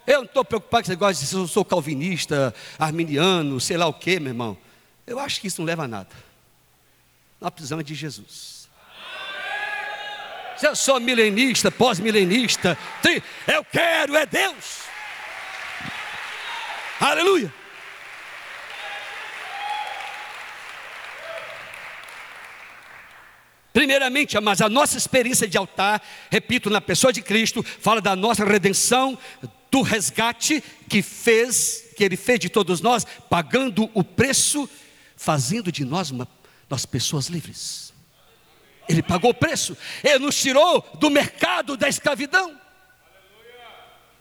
[0.08, 3.88] Eu não estou preocupado com esse negócio de se eu sou calvinista, arminiano, sei lá
[3.88, 4.58] o que, meu irmão.
[5.06, 6.10] Eu acho que isso não leva a nada.
[7.40, 8.59] Nós precisamos de Jesus
[10.60, 12.78] se eu sou milenista, pós-milenista,
[13.48, 14.80] eu quero é Deus.
[17.00, 17.54] Aleluia.
[23.72, 28.44] Primeiramente, mas a nossa experiência de altar, repito, na pessoa de Cristo, fala da nossa
[28.44, 29.18] redenção,
[29.72, 34.70] do resgate que fez, que Ele fez de todos nós, pagando o preço,
[35.16, 36.28] fazendo de nós uma,
[36.70, 37.94] nós pessoas livres.
[38.90, 42.60] Ele pagou o preço, ele nos tirou do mercado da escravidão.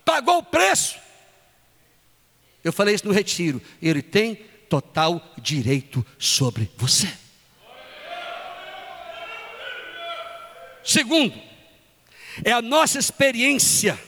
[0.05, 0.97] pagou o preço.
[2.63, 3.63] Eu falei isso no retiro.
[3.81, 4.35] Ele tem
[4.69, 7.09] total direito sobre você.
[10.85, 11.39] Segundo,
[12.45, 13.99] é a nossa experiência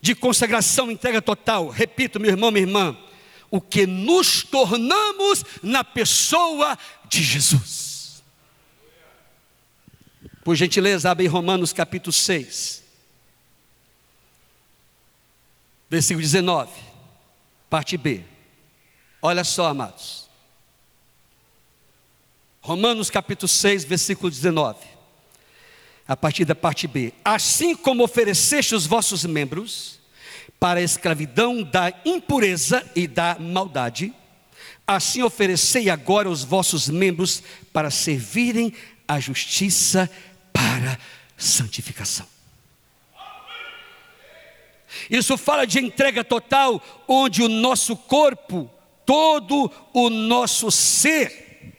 [0.00, 1.68] de consagração, entrega total.
[1.68, 2.96] Repito, meu irmão, minha irmã,
[3.50, 6.78] o que nos tornamos na pessoa
[7.08, 7.85] de Jesus.
[10.46, 12.80] Por gentileza, abre Romanos capítulo 6,
[15.90, 16.70] versículo 19,
[17.68, 18.22] parte B.
[19.20, 20.28] Olha só, amados.
[22.60, 24.78] Romanos capítulo 6, versículo 19.
[26.06, 27.12] A partir da parte B.
[27.24, 29.98] Assim como ofereceste os vossos membros
[30.60, 34.14] para a escravidão da impureza e da maldade,
[34.86, 37.42] assim oferecei agora os vossos membros
[37.72, 38.72] para servirem
[39.08, 40.10] à justiça
[40.56, 40.98] para
[41.36, 42.26] santificação.
[45.10, 48.70] Isso fala de entrega total, onde o nosso corpo
[49.04, 51.74] todo o nosso ser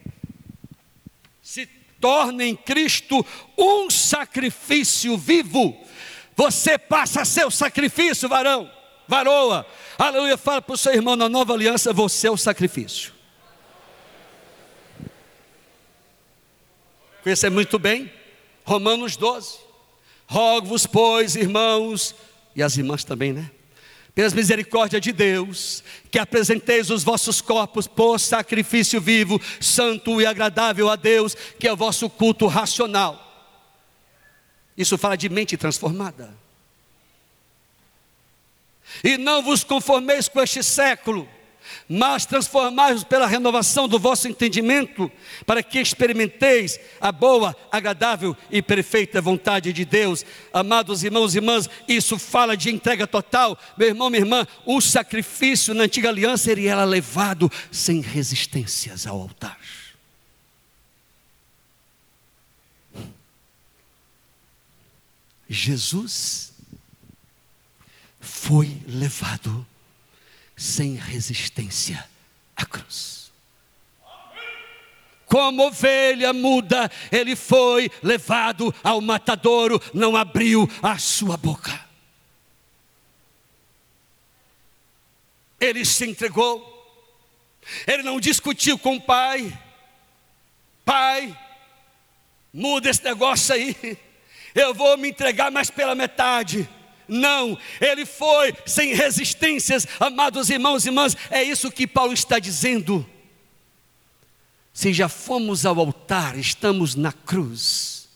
[1.41, 1.65] se
[1.99, 3.25] torna em Cristo
[3.57, 5.75] um sacrifício vivo.
[6.35, 8.71] Você passa a ser o sacrifício, varão,
[9.07, 9.65] varoa.
[9.97, 13.11] Aleluia, fala para o seu irmão na nova aliança: você é o sacrifício.
[17.23, 18.16] Conhece muito bem?
[18.67, 19.59] Romanos 12.
[20.27, 22.13] Rogo-vos, pois, irmãos,
[22.53, 23.49] e as irmãs também, né?
[24.13, 30.89] pelas misericórdias de Deus, que apresenteis os vossos corpos por sacrifício vivo, santo e agradável
[30.89, 33.23] a Deus, que é o vosso culto racional.
[34.75, 36.35] Isso fala de mente transformada.
[39.03, 41.29] E não vos conformeis com este século,
[41.87, 45.11] mas transformai-vos pela renovação do vosso entendimento,
[45.45, 50.25] para que experimenteis a boa, agradável e perfeita vontade de Deus.
[50.53, 53.57] Amados irmãos e irmãs, isso fala de entrega total.
[53.77, 59.19] Meu irmão, minha irmã, o sacrifício na antiga aliança ele era levado sem resistências ao
[59.19, 59.57] altar.
[65.49, 66.53] Jesus
[68.19, 69.65] foi levado
[70.57, 72.03] sem resistência
[72.55, 73.31] à cruz.
[75.27, 81.85] Como ovelha muda, ele foi levado ao matadouro, não abriu a sua boca.
[85.59, 86.73] Ele se entregou,
[87.85, 89.57] ele não discutiu com o pai,
[90.85, 91.37] pai,
[92.53, 93.97] muda esse negócio aí,
[94.55, 96.69] eu vou me entregar mais pela metade.
[97.07, 103.07] Não, ele foi sem resistências, amados irmãos e irmãs, é isso que Paulo está dizendo.
[104.73, 108.07] Se já fomos ao altar, estamos na cruz,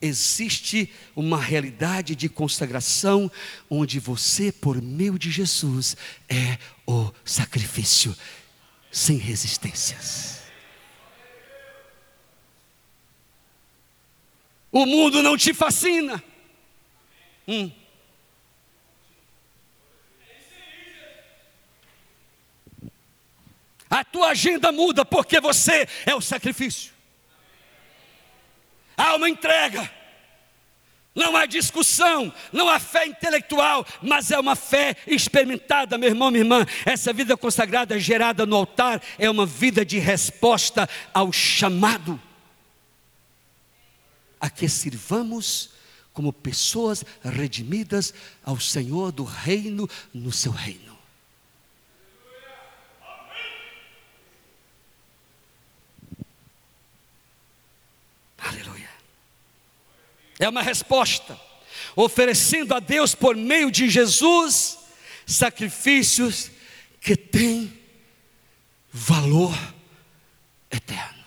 [0.00, 3.30] existe uma realidade de consagração,
[3.70, 5.96] onde você, por meio de Jesus,
[6.28, 8.16] é o sacrifício,
[8.90, 10.42] sem resistências.
[14.72, 16.22] O mundo não te fascina.
[17.46, 17.70] Hum.
[23.92, 26.92] A tua agenda muda porque você é o sacrifício.
[28.96, 29.92] Há uma entrega.
[31.14, 36.42] Não há discussão, não há fé intelectual, mas é uma fé experimentada, meu irmão, minha
[36.42, 36.64] irmã.
[36.86, 42.18] Essa vida consagrada gerada no altar é uma vida de resposta ao chamado
[44.40, 45.68] a que sirvamos
[46.14, 50.92] como pessoas redimidas ao Senhor do reino no seu reino.
[58.44, 58.90] Aleluia.
[60.42, 61.40] É uma resposta,
[61.94, 64.76] oferecendo a Deus por meio de Jesus
[65.24, 66.50] sacrifícios
[67.00, 67.80] que têm
[68.92, 69.56] valor
[70.68, 71.24] eterno.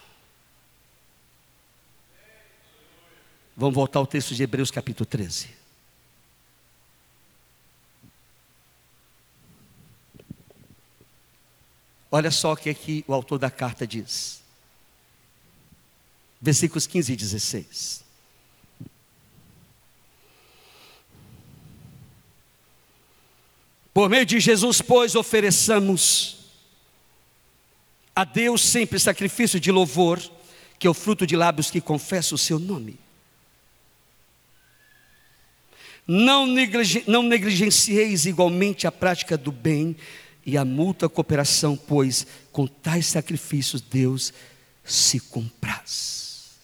[3.56, 5.48] Vamos voltar ao texto de Hebreus capítulo 13.
[12.12, 14.44] Olha só o que aqui o autor da carta diz
[16.42, 18.05] versículos 15 e 16.
[23.96, 26.36] Por meio de Jesus, pois, ofereçamos
[28.14, 30.22] a Deus sempre sacrifício de louvor,
[30.78, 33.00] que é o fruto de lábios que confessam o seu nome.
[36.06, 36.46] Não,
[37.08, 39.96] não negligencieis igualmente a prática do bem
[40.46, 44.34] e a mútua cooperação, pois com tais sacrifícios Deus
[44.84, 46.60] se compraz.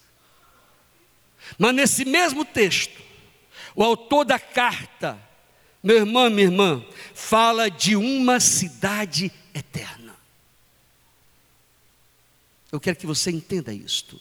[1.58, 3.02] Mas nesse mesmo texto,
[3.74, 5.31] o autor da carta
[5.84, 10.16] meu irmão, minha irmã, fala de uma cidade eterna.
[12.72, 14.20] Eu quero que você entenda isto.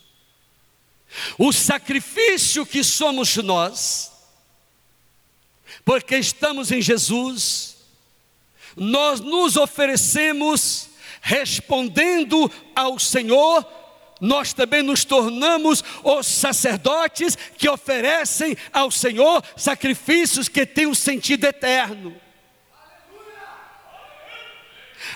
[1.36, 4.12] O sacrifício que somos nós,
[5.84, 7.76] porque estamos em Jesus,
[8.76, 10.88] nós nos oferecemos
[11.20, 13.64] respondendo ao Senhor,
[14.20, 21.44] nós também nos tornamos os sacerdotes que oferecem ao Senhor sacrifícios que têm um sentido
[21.44, 22.14] eterno.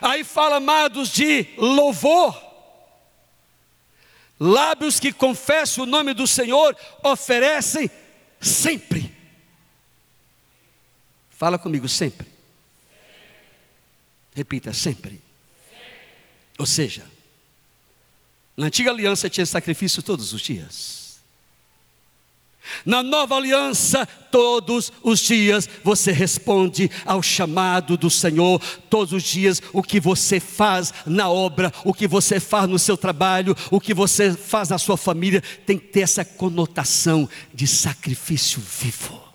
[0.00, 2.42] Aí fala, amados, de louvor.
[4.40, 7.90] Lábios que confessam o nome do Senhor oferecem
[8.40, 9.14] sempre.
[11.30, 12.26] Fala comigo, sempre.
[14.34, 15.22] Repita, sempre.
[16.59, 17.05] Ou seja,
[18.57, 21.05] na antiga aliança tinha sacrifício todos os dias.
[22.84, 28.61] Na nova aliança, todos os dias você responde ao chamado do Senhor.
[28.88, 32.96] Todos os dias, o que você faz na obra, o que você faz no seu
[32.96, 38.61] trabalho, o que você faz na sua família, tem que ter essa conotação de sacrifício
[38.61, 39.34] vivo.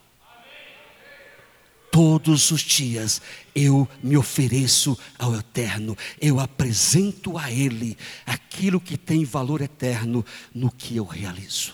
[1.91, 3.21] Todos os dias
[3.55, 10.71] eu me ofereço ao Eterno, eu apresento a Ele aquilo que tem valor eterno no
[10.71, 11.73] que eu realizo.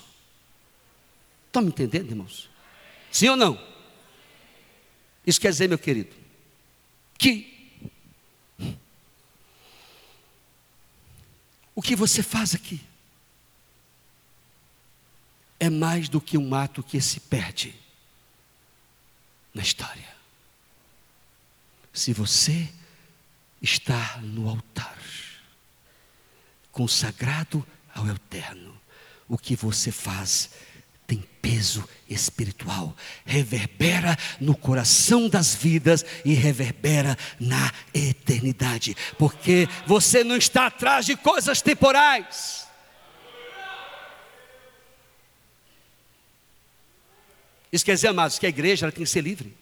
[1.47, 2.49] Estão me entendendo, irmãos?
[3.11, 3.59] Sim ou não?
[5.26, 6.16] Isso quer dizer, meu querido,
[7.18, 7.72] que
[11.74, 12.80] o que você faz aqui
[15.59, 17.76] é mais do que um ato que se perde
[19.56, 20.14] na história.
[21.93, 22.70] Se você
[23.62, 24.99] está no altar,
[26.72, 28.80] consagrado ao Eterno,
[29.30, 30.51] o que você faz
[31.08, 32.95] tem peso espiritual,
[33.26, 41.16] reverbera no coração das vidas e reverbera na eternidade, porque você não está atrás de
[41.16, 42.64] coisas temporais.
[47.76, 49.54] Isso quer dizer, amados, que a igreja tem que ser livre.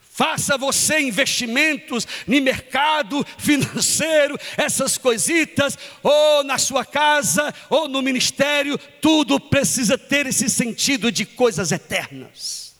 [0.00, 8.78] Faça você investimentos em mercado financeiro, essas coisitas, ou na sua casa, ou no ministério,
[9.02, 12.74] tudo precisa ter esse sentido de coisas eternas.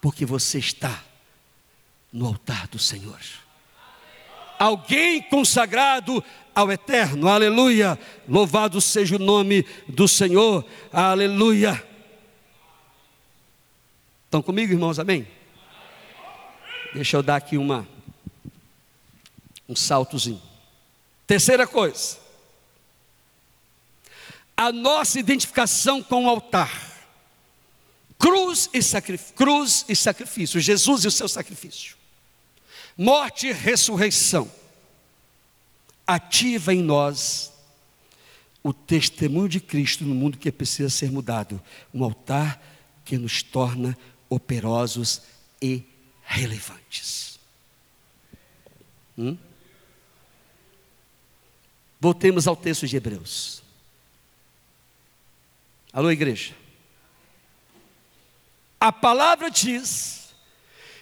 [0.00, 1.02] Porque você está
[2.12, 3.18] no altar do Senhor.
[4.58, 6.22] Alguém consagrado
[6.54, 7.98] ao eterno, aleluia.
[8.28, 11.82] Louvado seja o nome do Senhor, aleluia.
[14.24, 14.98] Estão comigo, irmãos?
[14.98, 15.26] Amém?
[16.92, 17.86] Deixa eu dar aqui uma
[19.68, 20.42] um saltozinho.
[21.26, 22.18] Terceira coisa.
[24.56, 26.88] A nossa identificação com o altar.
[28.18, 28.80] Cruz e
[29.34, 31.97] cruz e sacrifício, Jesus e o seu sacrifício.
[32.98, 34.50] Morte e ressurreição.
[36.04, 37.52] Ativa em nós
[38.60, 41.62] o testemunho de Cristo no mundo que precisa ser mudado.
[41.94, 42.60] Um altar
[43.04, 43.96] que nos torna
[44.28, 45.22] operosos
[45.62, 45.84] e
[46.24, 47.38] relevantes.
[49.16, 49.38] Hum?
[52.00, 53.62] Voltemos ao texto de Hebreus.
[55.92, 56.54] Alô, igreja.
[58.80, 60.34] A palavra diz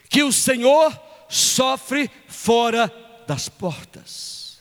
[0.09, 2.93] que o Senhor sofre fora
[3.27, 4.59] das portas.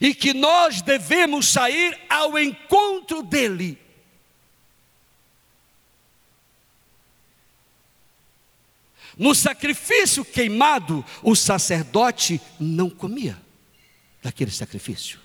[0.00, 3.78] E que nós devemos sair ao encontro dele
[9.20, 13.38] No sacrifício queimado, o sacerdote não comia
[14.22, 15.20] daquele sacrifício.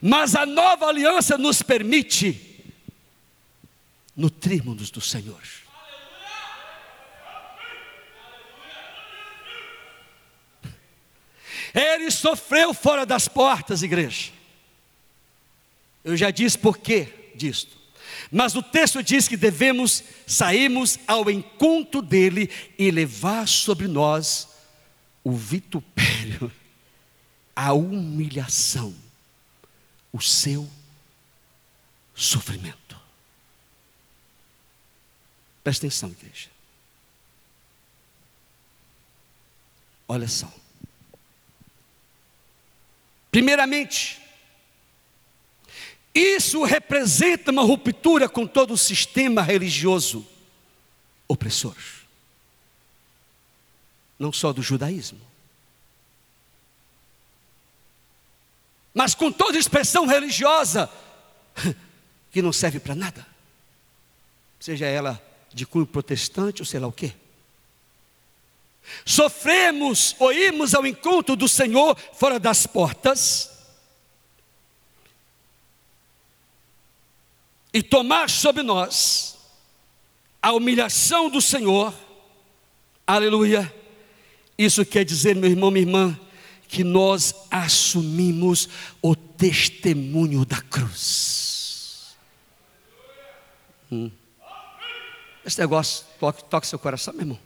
[0.00, 2.64] Mas a nova aliança nos permite
[4.16, 5.42] nutrirmos do Senhor.
[11.76, 14.32] Ele sofreu fora das portas, igreja.
[16.02, 17.76] Eu já disse por quê disto.
[18.32, 24.48] Mas o texto diz que devemos sairmos ao encontro dele e levar sobre nós
[25.22, 26.50] o vitupério,
[27.54, 28.94] a humilhação,
[30.10, 30.66] o seu
[32.14, 32.98] sofrimento.
[35.62, 36.48] Presta atenção, igreja.
[40.08, 40.50] Olha só.
[43.30, 44.20] Primeiramente,
[46.14, 50.26] isso representa uma ruptura com todo o sistema religioso
[51.28, 51.76] opressor,
[54.18, 55.20] não só do judaísmo,
[58.94, 60.88] mas com toda expressão religiosa
[62.32, 63.26] que não serve para nada,
[64.58, 65.22] seja ela
[65.52, 67.12] de cunho protestante ou sei lá o quê.
[69.04, 73.56] Sofremos ou irmos ao encontro do Senhor fora das portas,
[77.76, 79.36] e tomar sobre nós
[80.40, 81.92] a humilhação do Senhor,
[83.06, 83.70] aleluia.
[84.56, 86.18] Isso quer dizer, meu irmão, minha irmã,
[86.68, 88.66] que nós assumimos
[89.02, 92.16] o testemunho da cruz.
[93.92, 94.10] Hum.
[95.44, 96.06] Esse negócio
[96.48, 97.38] toque seu coração, meu irmão.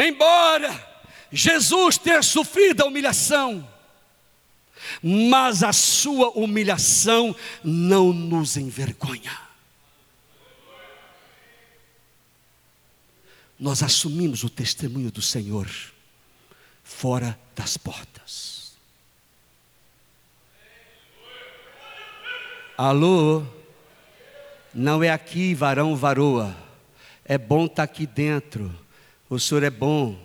[0.00, 0.88] Embora
[1.30, 3.68] Jesus tenha sofrido a humilhação,
[5.02, 9.50] mas a sua humilhação não nos envergonha.
[13.60, 15.68] nós assumimos o testemunho do Senhor
[16.82, 18.72] fora das portas.
[22.78, 23.44] Alô?
[24.72, 26.56] Não é aqui, varão, varoa.
[27.22, 28.74] É bom estar tá aqui dentro.
[29.30, 30.20] O Senhor é bom.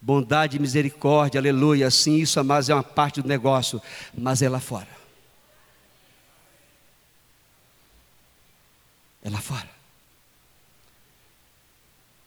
[0.00, 1.90] Bondade e misericórdia, aleluia.
[1.90, 3.80] Sim, isso, amados, é uma parte do negócio,
[4.14, 4.88] mas é lá fora.
[9.22, 9.68] É lá fora.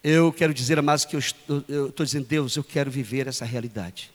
[0.04, 4.12] Eu quero dizer, amados, que eu estou dizendo, Deus, eu quero viver essa realidade.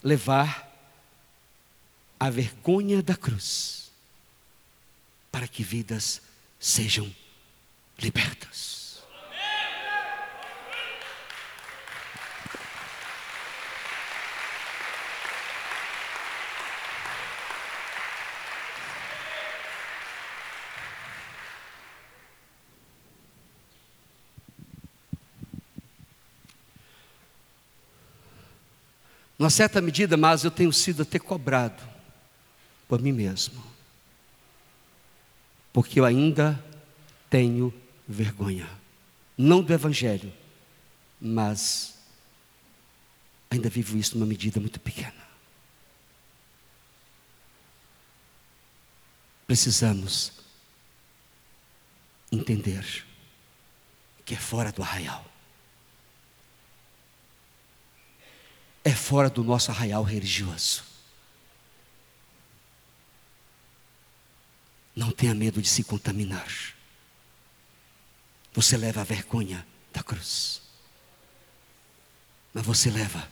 [0.00, 0.68] Levar
[2.20, 3.90] a vergonha da cruz
[5.32, 6.22] para que vidas
[6.60, 7.12] sejam
[7.98, 8.77] libertas.
[29.38, 31.82] Numa certa medida, mas eu tenho sido até cobrado
[32.88, 33.62] por mim mesmo.
[35.72, 36.62] Porque eu ainda
[37.30, 37.72] tenho
[38.06, 38.68] vergonha.
[39.36, 40.32] Não do Evangelho,
[41.20, 41.94] mas
[43.48, 45.28] ainda vivo isso numa medida muito pequena.
[49.46, 50.32] Precisamos
[52.30, 53.04] entender
[54.24, 55.24] que é fora do arraial.
[58.84, 60.84] É fora do nosso arraial religioso.
[64.94, 66.48] Não tenha medo de se contaminar.
[68.52, 70.60] Você leva a vergonha da cruz.
[72.52, 73.28] Mas você leva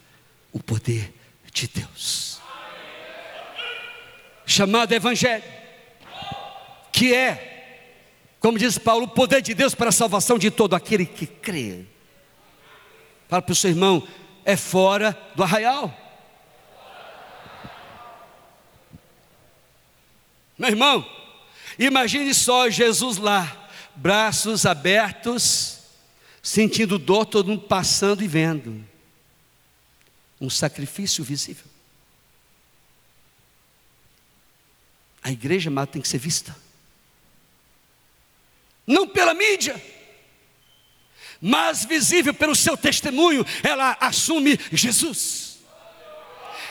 [0.52, 1.12] o poder
[1.52, 2.40] de Deus.
[4.46, 5.42] Chamado Evangelho.
[6.92, 7.96] Que é,
[8.38, 11.84] como diz Paulo, o poder de Deus para a salvação de todo aquele que crê.
[13.28, 14.06] Fala para o seu irmão,
[14.46, 15.92] é fora do arraial.
[20.56, 21.04] Meu irmão,
[21.76, 25.80] imagine só Jesus lá, braços abertos,
[26.40, 28.86] sentindo dor, todo mundo passando e vendo.
[30.40, 31.66] Um sacrifício visível.
[35.24, 36.56] A igreja amada tem que ser vista.
[38.86, 39.82] Não pela mídia
[41.46, 45.58] mas visível pelo seu testemunho, ela assume Jesus.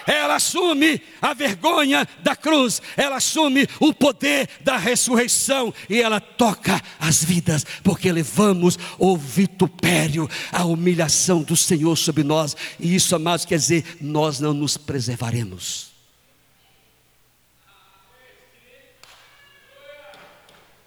[0.05, 6.79] Ela assume a vergonha da cruz, ela assume o poder da ressurreição e ela toca
[6.99, 13.45] as vidas, porque levamos o vitupério, a humilhação do Senhor sobre nós, e isso, amados,
[13.45, 15.87] quer dizer, nós não nos preservaremos.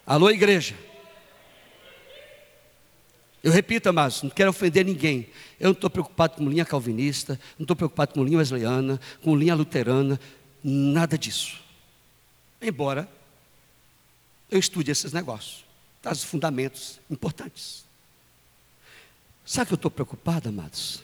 [0.05, 0.88] Alô, igreja.
[3.43, 5.27] Eu repito, amados, não quero ofender ninguém.
[5.59, 9.55] Eu não estou preocupado com linha calvinista, não estou preocupado com linha wesleyana, com linha
[9.55, 10.19] luterana,
[10.63, 11.59] nada disso.
[12.61, 13.07] Embora
[14.51, 15.63] eu estude esses negócios,
[16.01, 17.85] traz fundamentos importantes.
[19.45, 21.01] Sabe o que eu estou preocupado, amados?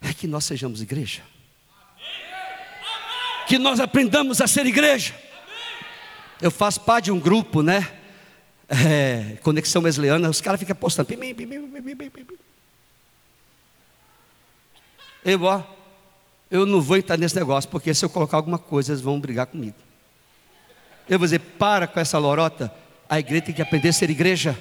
[0.00, 1.22] É que nós sejamos igreja.
[3.46, 5.14] Que nós aprendamos a ser igreja.
[6.40, 7.97] Eu faço parte de um grupo, né?
[8.68, 11.08] É, conexão wesleyana, os caras ficam postando.
[15.24, 15.62] Eu, ó,
[16.50, 19.46] eu não vou entrar nesse negócio, porque se eu colocar alguma coisa, eles vão brigar
[19.46, 19.76] comigo.
[21.08, 22.72] Eu vou dizer, para com essa lorota,
[23.08, 24.58] a igreja tem que aprender a ser igreja.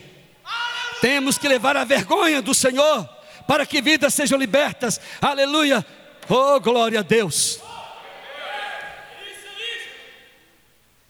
[1.01, 3.07] Temos que levar a vergonha do Senhor,
[3.45, 4.99] para que vidas sejam libertas.
[5.21, 5.85] Aleluia.
[6.29, 7.59] Oh, glória a Deus.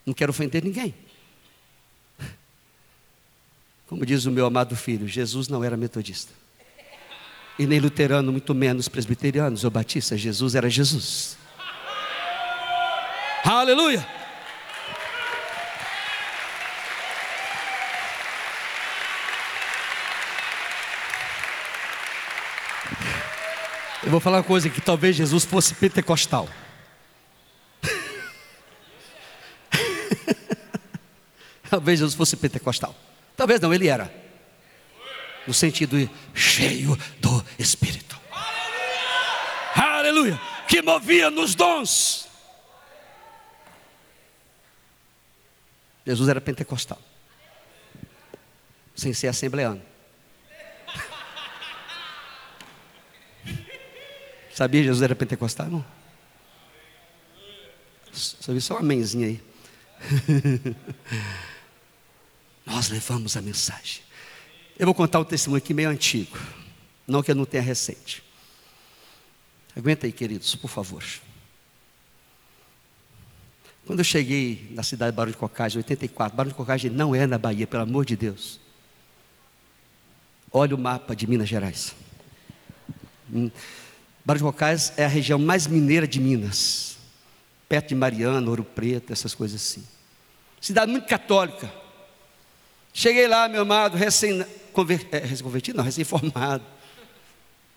[0.06, 0.94] Não quero ofender ninguém.
[3.88, 6.34] Como diz o meu amado filho, Jesus não era metodista.
[7.58, 10.16] E nem luterano, muito menos presbiterianos ou batista.
[10.18, 11.38] Jesus era Jesus.
[13.44, 14.06] Aleluia.
[24.04, 26.48] Eu vou falar uma coisa que talvez Jesus fosse pentecostal.
[31.70, 32.96] talvez Jesus fosse pentecostal.
[33.38, 34.12] Talvez não, ele era.
[35.46, 38.20] No sentido de cheio do Espírito.
[39.76, 40.00] Aleluia!
[40.00, 40.42] Aleluia!
[40.68, 42.28] Que movia nos dons.
[46.06, 47.00] Jesus era pentecostal.
[48.96, 49.82] Sem ser assembleano.
[54.52, 55.86] Sabia Jesus era pentecostal, não?
[58.12, 59.44] Só vi só uma amenzinha aí.
[62.68, 64.02] Nós levamos a mensagem.
[64.78, 66.38] Eu vou contar um testemunho aqui meio antigo.
[67.08, 68.22] Não que eu não tenha recente.
[69.74, 71.02] Aguenta aí, queridos, por favor.
[73.86, 77.26] Quando eu cheguei na cidade de Barão de Cocagem, 84, Barão de Cocagem não é
[77.26, 78.60] na Bahia, pelo amor de Deus.
[80.52, 81.96] Olha o mapa de Minas Gerais.
[83.34, 83.50] Hum.
[84.26, 86.98] Barão de Cocais é a região mais mineira de Minas,
[87.70, 89.88] perto de Mariana, Ouro Preto, essas coisas assim.
[90.60, 91.87] Cidade muito católica.
[92.98, 96.66] Cheguei lá, meu amado, recém-convertido, é, recém não, recém-formado.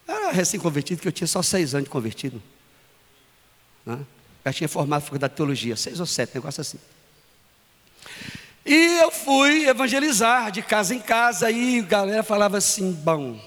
[0.08, 2.42] Era recém-convertido, que eu tinha só seis anos de convertido.
[3.84, 3.98] Né?
[4.46, 6.78] Já tinha formado faculdade de teologia, seis ou sete, negócio assim.
[8.64, 13.38] E eu fui evangelizar de casa em casa, e a galera falava assim: bom,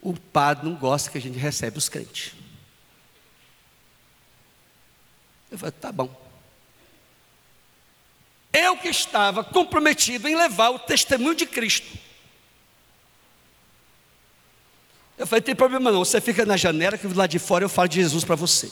[0.00, 2.34] o padre não gosta que a gente recebe os crentes.
[5.52, 6.21] Eu falei, tá bom.
[8.52, 11.98] Eu que estava comprometido em levar o testemunho de Cristo.
[15.16, 17.88] Eu falei, tem problema não, você fica na janela que lá de fora eu falo
[17.88, 18.70] de Jesus para você.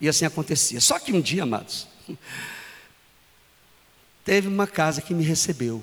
[0.00, 0.80] E assim acontecia.
[0.80, 1.86] Só que um dia, amados,
[4.24, 5.82] teve uma casa que me recebeu.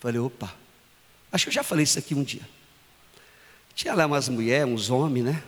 [0.00, 0.54] Falei, opa,
[1.34, 2.48] Acho que eu já falei isso aqui um dia.
[3.74, 5.42] Tinha lá umas mulheres, uns homens, né?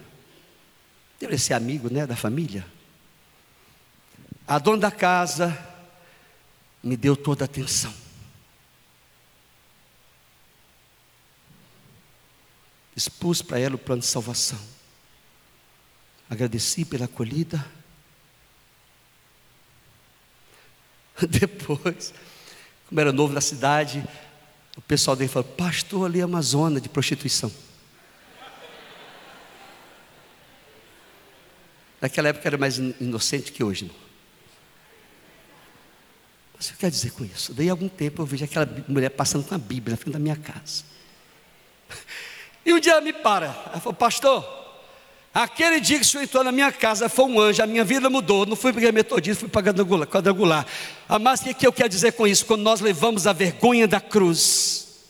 [1.21, 2.67] Deve ser amigo, né, da família.
[4.47, 5.59] A dona da casa
[6.81, 7.93] me deu toda a atenção.
[12.95, 14.59] Expus para ela o plano de salvação.
[16.31, 17.65] Agradeci pela acolhida.
[21.29, 22.15] Depois,
[22.89, 24.07] como era novo na cidade,
[24.77, 27.53] o pessoal dele falou: Pastor, ali é uma zona de prostituição.
[32.01, 34.06] Naquela época era mais inocente que hoje, não.
[36.57, 37.53] Mas o que quer dizer com isso?
[37.53, 40.37] Daí algum tempo eu vejo aquela mulher passando com a Bíblia na frente da minha
[40.37, 40.85] casa.
[42.65, 43.47] E um dia ela me para.
[43.67, 44.45] Ela falou, pastor,
[45.33, 48.09] aquele dia que o senhor entrou na minha casa foi um anjo, a minha vida
[48.09, 48.47] mudou.
[48.47, 49.73] Não fui para metodista, fui para
[50.07, 50.67] quadrangular.
[51.21, 52.45] Mas o que eu quero dizer com isso?
[52.47, 55.05] Quando nós levamos a vergonha da cruz,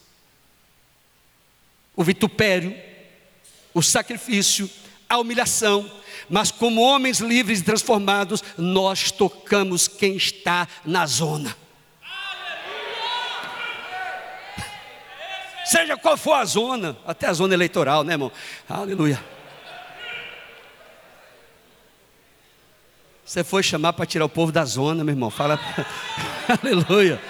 [1.95, 2.77] o vitupério,
[3.73, 4.69] o sacrifício,
[5.09, 5.91] a humilhação,
[6.29, 11.57] mas como homens livres e transformados, nós tocamos quem está na zona.
[15.65, 18.31] Seja qual for a zona, até a zona eleitoral, né, irmão?
[18.69, 19.23] Aleluia.
[23.25, 25.29] Você foi chamar para tirar o povo da zona, meu irmão.
[25.29, 25.59] Fala.
[26.63, 27.21] Aleluia.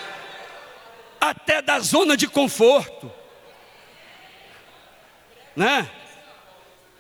[1.19, 3.11] Até da zona de conforto.
[5.57, 5.91] Né?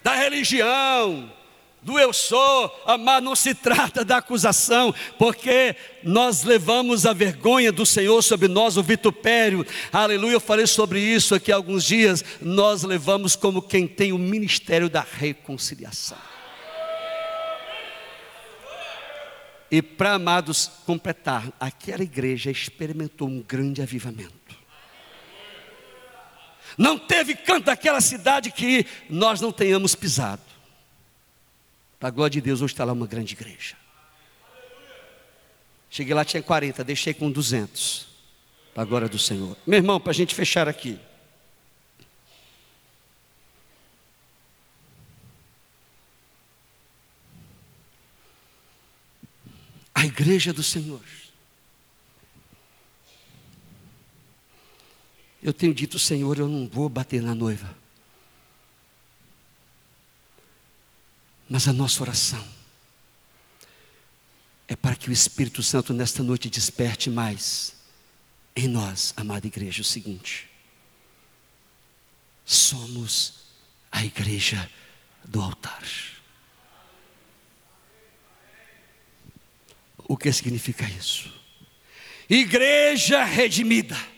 [0.06, 1.28] Da religião,
[1.82, 7.84] do eu sou, mas não se trata da acusação, porque nós levamos a vergonha do
[7.84, 10.34] Senhor sobre nós, o vitupério, aleluia.
[10.34, 12.24] Eu falei sobre isso aqui há alguns dias.
[12.40, 16.18] Nós levamos como quem tem o ministério da reconciliação.
[19.68, 24.35] E para amados completar, aquela igreja experimentou um grande avivamento.
[26.76, 30.42] Não teve canto daquela cidade que nós não tenhamos pisado.
[31.98, 33.76] Para a glória de Deus, hoje está lá uma grande igreja.
[35.90, 38.06] Cheguei lá, tinha 40, deixei com 200.
[38.74, 39.56] Para a glória do Senhor.
[39.66, 40.98] Meu irmão, para a gente fechar aqui.
[49.94, 51.00] A igreja do Senhor.
[55.46, 57.72] Eu tenho dito, Senhor, eu não vou bater na noiva.
[61.48, 62.44] Mas a nossa oração
[64.66, 67.76] é para que o Espírito Santo nesta noite desperte mais
[68.56, 70.50] em nós, amada igreja, o seguinte:
[72.44, 73.44] somos
[73.92, 74.68] a igreja
[75.24, 75.84] do altar.
[79.98, 81.32] O que significa isso?
[82.28, 84.15] Igreja redimida,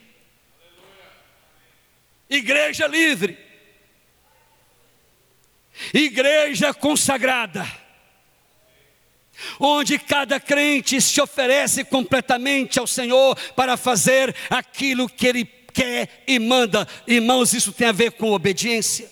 [2.29, 3.39] igreja livre,
[5.93, 7.67] igreja consagrada,
[9.59, 16.39] onde cada crente se oferece completamente ao Senhor para fazer aquilo que Ele quer e
[16.39, 16.87] manda.
[17.07, 19.09] Irmãos, isso tem a ver com obediência.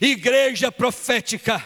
[0.00, 1.64] Igreja profética,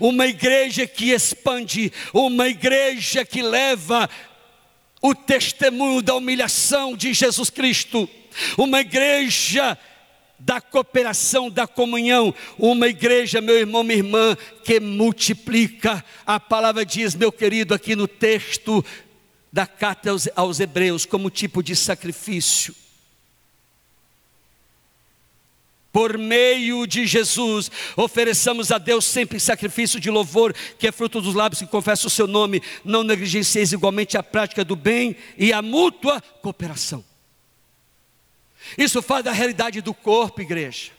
[0.00, 4.08] uma igreja que expande, uma igreja que leva
[5.00, 8.08] o testemunho da humilhação de Jesus Cristo,
[8.56, 9.78] uma igreja
[10.40, 16.04] da cooperação, da comunhão, uma igreja, meu irmão, minha irmã, que multiplica.
[16.26, 18.84] A palavra diz, meu querido, aqui no texto
[19.52, 22.74] da carta aos, aos Hebreus, como tipo de sacrifício.
[25.92, 31.34] Por meio de Jesus, ofereçamos a Deus sempre sacrifício de louvor, que é fruto dos
[31.34, 32.62] lábios que confessam o seu nome.
[32.84, 37.09] Não negligencieis igualmente a prática do bem e a mútua cooperação.
[38.76, 40.92] Isso faz da realidade do corpo, igreja.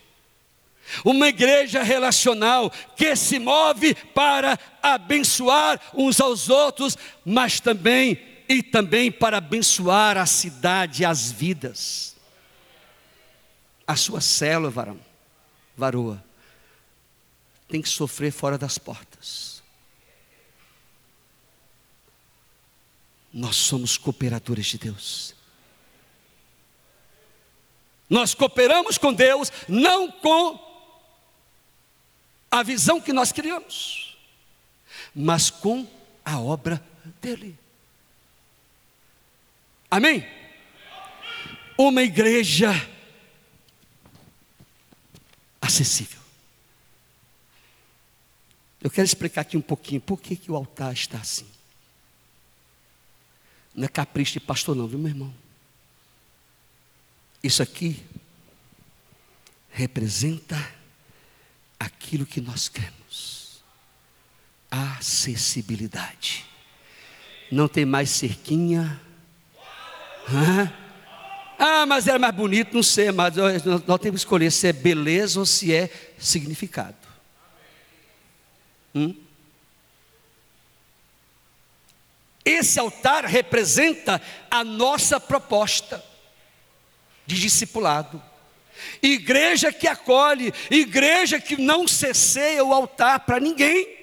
[1.06, 9.12] Uma igreja relacional que se move para abençoar uns aos outros, mas também e também
[9.12, 12.16] para abençoar a cidade, as vidas.
[13.88, 15.00] A sua célula, varão,
[15.78, 16.24] varoa,
[17.68, 19.64] tem que sofrer fora das portas.
[23.34, 25.34] Nós somos cooperadores de Deus.
[28.12, 30.60] Nós cooperamos com Deus, não com
[32.52, 34.18] a visão que nós criamos,
[35.16, 35.88] mas com
[36.26, 36.84] a obra
[37.22, 37.58] dele.
[39.90, 40.28] Amém?
[41.78, 42.72] Uma igreja
[45.62, 46.20] acessível.
[48.82, 51.48] Eu quero explicar aqui um pouquinho por que, que o altar está assim.
[53.74, 55.34] Não é capricho de pastor, não, viu, meu irmão?
[57.44, 58.04] Isso aqui
[59.72, 60.56] representa
[61.80, 63.64] aquilo que nós queremos:
[64.70, 66.46] acessibilidade.
[67.52, 69.02] Não tem mais cerquinha.
[71.58, 74.74] Ah, mas era mais bonito, não sei, mas nós, nós temos que escolher se é
[74.74, 76.96] beleza ou se é significado.
[78.96, 79.16] Hum?
[82.44, 84.20] Esse altar representa
[84.50, 86.04] a nossa proposta
[87.26, 88.22] de discipulado.
[89.02, 93.98] Igreja que acolhe, igreja que não cesseia o altar para ninguém.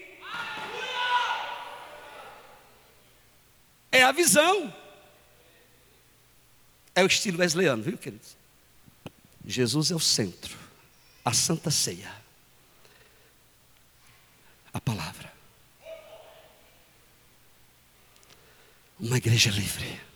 [3.90, 4.72] É a visão.
[6.94, 8.36] É o estilo wesleyano, viu, queridos?
[9.46, 10.56] Jesus é o centro,
[11.24, 12.12] a santa ceia,
[14.72, 15.32] a palavra.
[19.00, 20.07] Uma igreja livre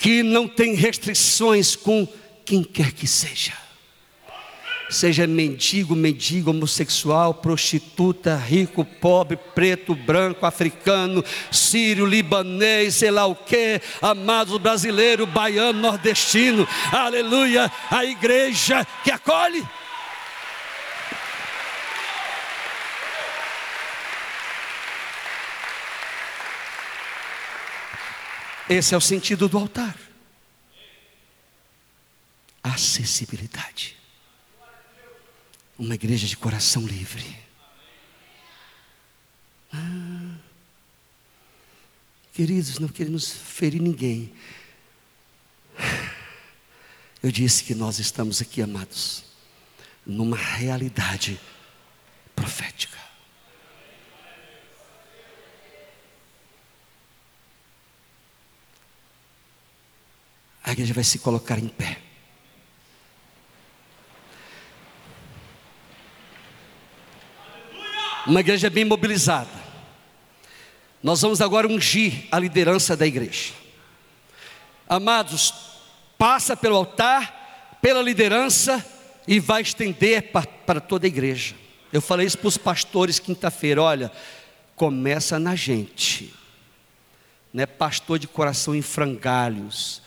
[0.00, 2.08] que não tem restrições com
[2.42, 3.52] quem quer que seja.
[4.88, 11.22] Seja mendigo, mendigo, homossexual, prostituta, rico, pobre, preto, branco, africano,
[11.52, 19.62] sírio, libanês, sei lá o que, amado brasileiro, baiano, nordestino, aleluia, a igreja que acolhe.
[28.70, 29.98] Esse é o sentido do altar.
[32.62, 33.96] Acessibilidade.
[35.76, 37.36] Uma igreja de coração livre.
[39.72, 40.36] Ah,
[42.32, 44.32] queridos, não queremos ferir ninguém.
[47.20, 49.24] Eu disse que nós estamos aqui, amados,
[50.06, 51.40] numa realidade
[52.36, 52.99] profética.
[60.70, 61.98] A igreja vai se colocar em pé.
[68.24, 69.50] Uma igreja bem mobilizada.
[71.02, 73.52] Nós vamos agora ungir a liderança da igreja.
[74.88, 75.52] Amados,
[76.16, 78.84] passa pelo altar, pela liderança
[79.26, 81.56] e vai estender para, para toda a igreja.
[81.92, 84.12] Eu falei isso para os pastores quinta-feira: olha,
[84.76, 86.32] começa na gente,
[87.52, 90.00] não é pastor de coração em frangalhos,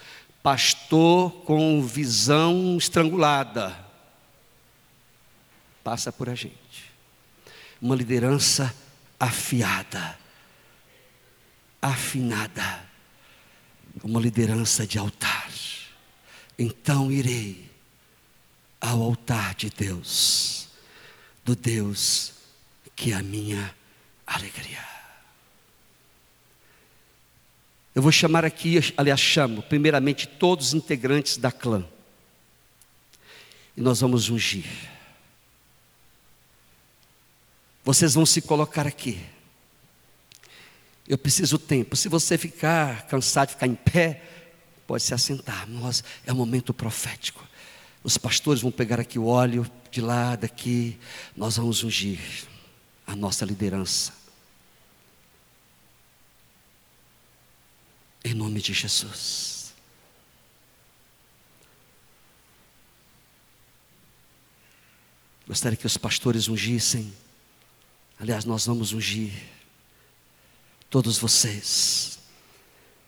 [0.44, 3.74] pastor com visão estrangulada,
[5.82, 6.92] passa por a gente.
[7.82, 8.76] Uma liderança
[9.18, 10.20] afiada,
[11.82, 12.86] afinada,
[14.04, 15.50] uma liderança de altar.
[16.60, 17.72] Então irei
[18.80, 20.68] ao altar de Deus,
[21.44, 22.34] do Deus
[22.96, 23.74] que é a minha
[24.28, 24.93] alegria.
[27.96, 31.86] Eu vou chamar aqui, aliás, chamo, primeiramente, todos os integrantes da clã.
[33.78, 34.66] E nós vamos ungir.
[37.84, 39.20] Vocês vão se colocar aqui.
[41.08, 41.96] Eu preciso tempo.
[41.96, 44.24] Se você ficar cansado de ficar em pé,
[44.88, 45.70] pode se assentar.
[45.70, 47.46] Nós é um momento profético.
[48.04, 50.98] Os pastores vão pegar aqui o óleo de lá, daqui.
[51.36, 52.20] Nós vamos ungir
[53.06, 54.23] a nossa liderança.
[58.24, 59.74] Em nome de Jesus.
[65.48, 67.12] Gostaria que os pastores ungissem.
[68.20, 69.32] Aliás, nós vamos ungir
[70.90, 72.18] todos vocês.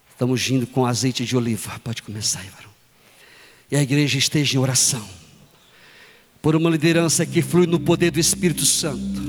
[0.09, 1.79] Estamos ungindo com azeite de oliva.
[1.79, 2.69] Pode começar aí, varão.
[3.71, 5.07] E a igreja esteja em oração.
[6.41, 9.21] Por uma liderança que flui no poder do Espírito Santo.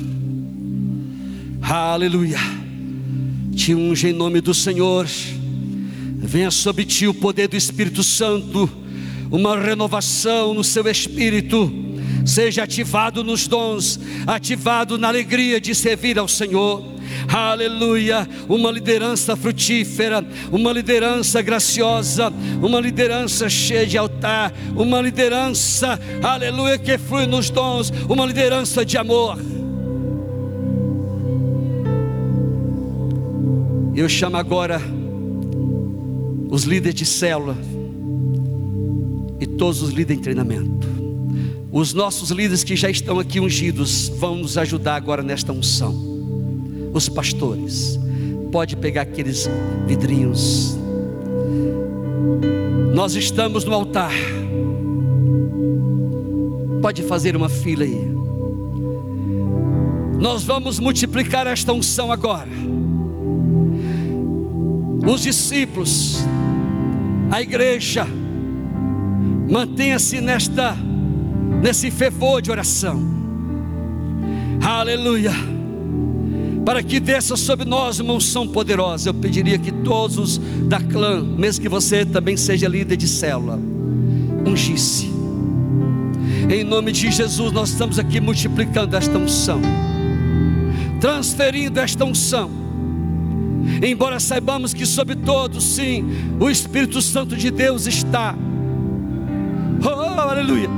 [1.62, 2.39] Aleluia.
[3.55, 5.07] Te unge em nome do Senhor.
[6.27, 8.68] Venha sobre ti o poder do Espírito Santo,
[9.31, 11.72] uma renovação no seu espírito,
[12.27, 16.85] seja ativado nos dons, ativado na alegria de servir ao Senhor.
[17.33, 26.77] Aleluia, uma liderança frutífera, uma liderança graciosa, uma liderança cheia de altar, uma liderança, aleluia,
[26.77, 29.39] que flui nos dons, uma liderança de amor.
[33.95, 34.83] Eu chamo agora
[36.57, 37.54] os líderes de célula
[39.38, 40.88] e todos os líderes em treinamento.
[41.70, 45.94] Os nossos líderes que já estão aqui ungidos vão nos ajudar agora nesta unção.
[46.94, 48.00] Os pastores,
[48.50, 49.46] pode pegar aqueles
[49.86, 50.78] vidrinhos.
[52.94, 54.14] Nós estamos no altar.
[56.80, 58.00] Pode fazer uma fila aí.
[60.18, 62.48] Nós vamos multiplicar esta unção agora
[65.07, 66.18] os discípulos,
[67.31, 68.07] a igreja,
[69.49, 70.77] mantenha-se nesta
[71.62, 73.03] nesse fervor de oração.
[74.62, 75.33] Aleluia.
[76.64, 81.62] Para que desça sobre nós uma unção poderosa, eu pediria que todos da clã, mesmo
[81.62, 83.59] que você também seja líder de célula,
[84.45, 85.11] ungisse.
[86.51, 89.61] Em nome de Jesus, nós estamos aqui multiplicando esta unção,
[91.01, 92.66] transferindo esta unção
[93.83, 96.05] Embora saibamos que sobre todos, sim,
[96.41, 98.35] o Espírito Santo de Deus está.
[99.85, 100.69] Oh, aleluia.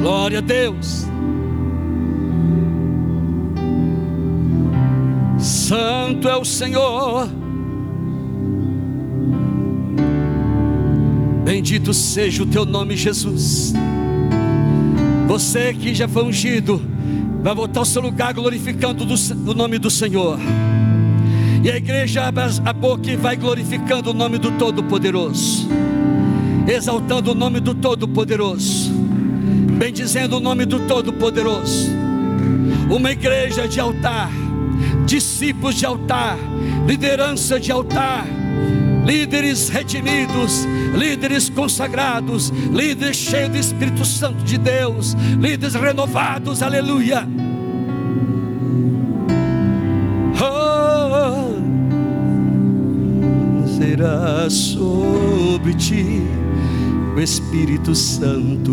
[0.00, 1.06] Glória a Deus.
[5.38, 7.28] Santo é o Senhor.
[11.44, 13.72] Bendito seja o teu nome, Jesus.
[15.26, 16.91] Você que já foi ungido
[17.42, 20.38] vai voltar ao seu lugar glorificando o nome do Senhor.
[21.64, 25.68] E a igreja abre a boca e vai glorificando o nome do Todo-Poderoso,
[26.66, 28.92] exaltando o nome do Todo-Poderoso,
[29.76, 31.90] bendizendo o nome do Todo-Poderoso.
[32.88, 34.30] Uma igreja de altar,
[35.04, 36.38] discípulos de altar,
[36.86, 38.24] liderança de altar
[39.04, 47.26] líderes redimidos, líderes consagrados, líderes cheios do Espírito Santo de Deus, líderes renovados, aleluia.
[50.40, 51.54] Oh,
[53.78, 56.22] será sobre ti
[57.16, 58.72] o Espírito Santo.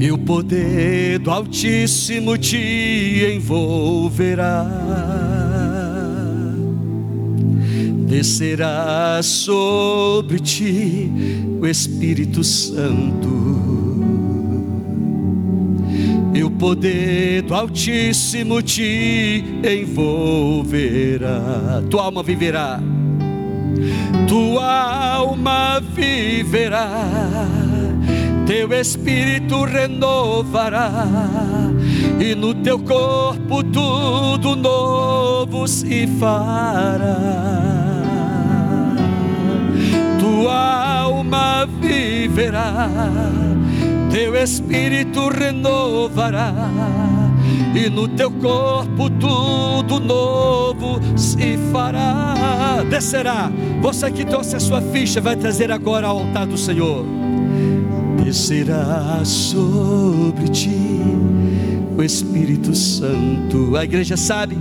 [0.00, 5.27] E o poder do Altíssimo te envolverá
[8.08, 11.12] descerá sobre ti
[11.60, 13.28] o Espírito Santo,
[16.34, 21.40] e o poder do Altíssimo te envolverá.
[21.90, 22.80] Tua alma viverá,
[24.26, 27.46] tua alma viverá,
[28.46, 30.90] teu espírito renovará.
[32.20, 37.87] E no teu corpo tudo novo se fará
[40.58, 42.88] alma viverá,
[44.10, 46.52] teu espírito renovará,
[47.74, 52.82] e no teu corpo tudo novo se fará.
[52.88, 53.50] Descerá,
[53.80, 57.04] você que trouxe a sua ficha, vai trazer agora ao altar do Senhor.
[58.24, 61.00] Descerá sobre ti
[61.96, 63.76] o Espírito Santo.
[63.76, 64.56] A igreja sabe,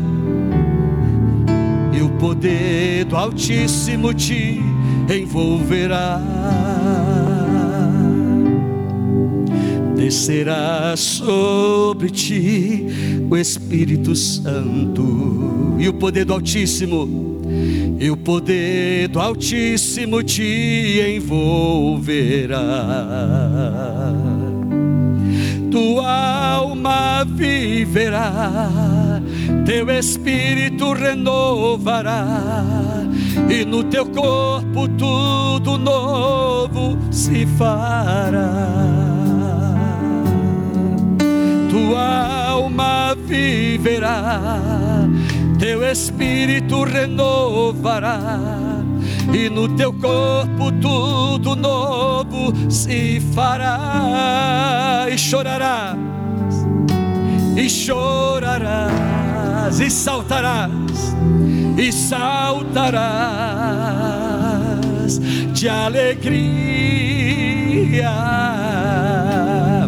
[1.93, 4.61] e o poder do Altíssimo te
[5.09, 6.21] envolverá.
[10.07, 12.85] descerá sobre ti
[13.29, 17.41] o Espírito Santo e o poder do Altíssimo,
[17.99, 22.63] e o poder do Altíssimo te envolverá.
[25.69, 28.69] Tua alma viverá,
[29.65, 32.23] teu espírito renovará,
[33.49, 38.51] e no teu corpo tudo novo se fará.
[41.69, 44.39] Tua alma viverá,
[45.59, 48.19] teu espírito renovará,
[49.33, 55.97] e no teu corpo tudo novo se fará, e chorarás,
[57.55, 57.69] e
[59.67, 61.15] chorarás, e saltarás,
[61.77, 62.77] e saltarás
[65.53, 66.67] de alegria,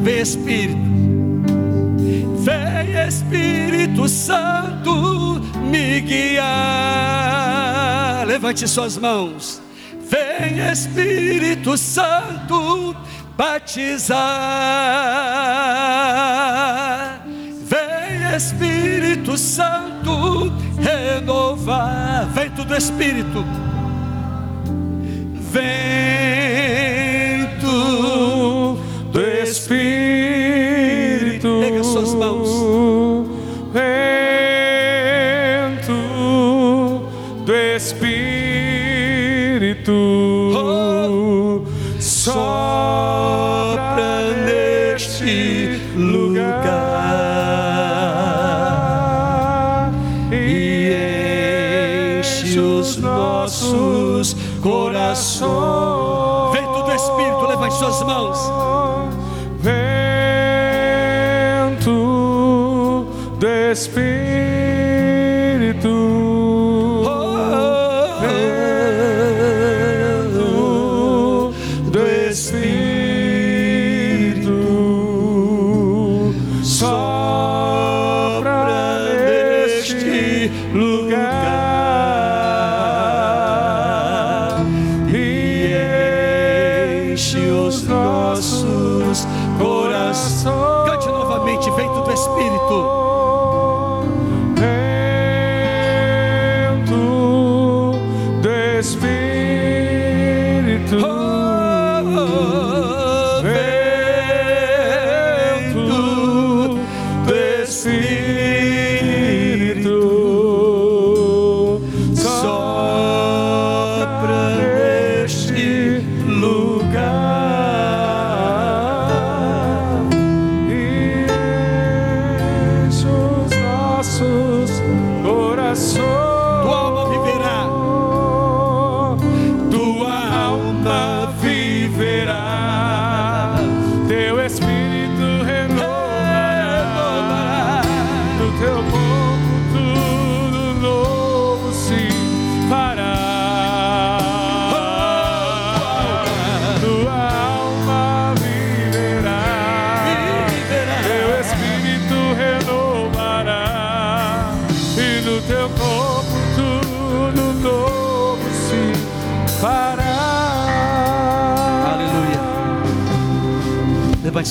[0.01, 0.89] vê Espírito
[2.41, 6.45] Vem Espírito Santo me guiar.
[8.25, 9.61] Levante suas mãos.
[10.09, 12.95] Vem Espírito Santo
[13.38, 14.17] batizar.
[17.61, 18.36] Vem
[19.30, 20.51] Espírito Santo
[20.82, 22.25] renovar.
[22.34, 23.45] Vento do Espírito.
[25.51, 25.67] Vento
[29.11, 29.89] do Espírito.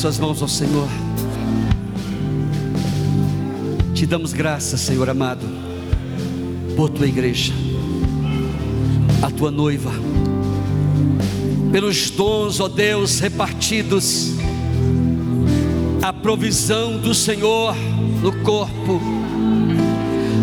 [0.08, 0.88] Suas mãos ao Senhor.
[3.92, 5.46] Te damos graças, Senhor amado,
[6.74, 7.52] por tua igreja,
[9.20, 9.92] a tua noiva,
[11.70, 14.32] pelos dons, ó Deus, repartidos,
[16.00, 17.76] a provisão do Senhor
[18.22, 19.02] no corpo,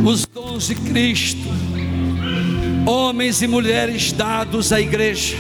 [0.06, 1.48] os dons de Cristo,
[2.86, 5.36] homens e mulheres dados à igreja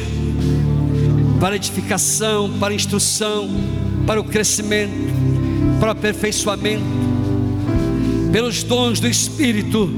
[1.39, 3.49] para edificação, para instrução,
[4.05, 5.13] para o crescimento,
[5.79, 6.83] para o aperfeiçoamento,
[8.31, 9.89] pelos dons do Espírito,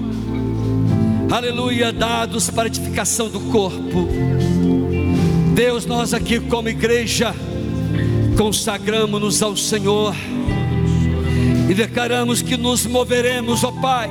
[1.31, 4.07] aleluia, dados para edificação do corpo.
[5.53, 7.33] Deus, nós aqui como igreja,
[8.37, 10.15] consagramos-nos ao Senhor
[11.69, 14.09] e declaramos que nos moveremos, ó Pai.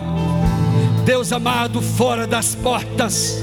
[1.07, 3.41] Deus amado, fora das portas,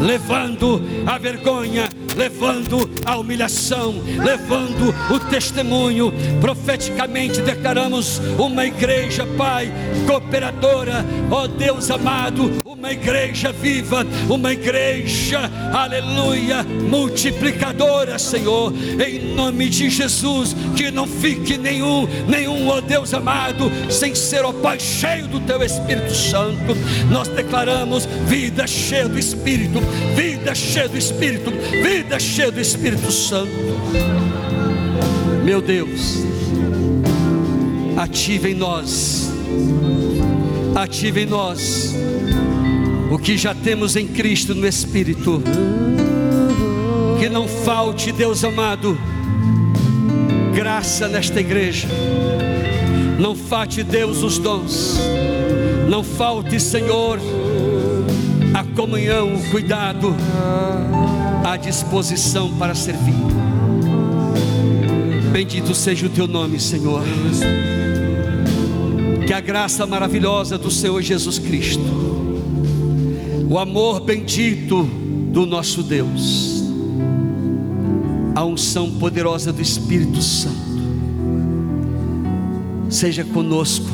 [0.00, 6.12] levando a vergonha, levando a humilhação, levando o testemunho.
[6.40, 9.72] Profeticamente declaramos uma igreja, Pai,
[10.06, 19.88] cooperadora, ó Deus amado, uma igreja viva, uma igreja, aleluia, multiplicadora, Senhor, em nome de
[19.88, 25.38] Jesus, que não fique nenhum, nenhum, ó Deus amado, sem ser, ó Pai, cheio do
[25.38, 26.74] Teu Espírito Santo.
[27.08, 29.78] Nós declaramos vida cheia do Espírito,
[30.16, 33.52] vida cheia do Espírito, vida cheia do Espírito Santo.
[35.44, 36.16] Meu Deus,
[37.96, 39.30] ative em nós,
[40.74, 41.94] ative em nós
[43.12, 45.42] o que já temos em Cristo no Espírito.
[47.20, 48.98] Que não falte, Deus amado,
[50.54, 51.88] graça nesta igreja.
[53.18, 54.98] Não falte, Deus, os dons.
[55.90, 57.20] Não falte, Senhor,
[58.54, 60.16] a comunhão, o cuidado,
[61.44, 63.14] a disposição para servir.
[65.30, 67.02] Bendito seja o teu nome, Senhor.
[69.26, 72.11] Que a graça maravilhosa do Senhor Jesus Cristo
[73.52, 74.84] o amor bendito
[75.30, 76.64] do nosso Deus,
[78.34, 80.56] a unção poderosa do Espírito Santo,
[82.88, 83.90] seja conosco,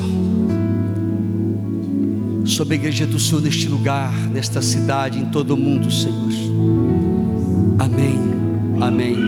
[2.45, 6.31] sobre a igreja do Senhor neste lugar, nesta cidade, em todo o mundo, Senhor.
[7.81, 8.17] Amém,
[8.81, 9.28] amém.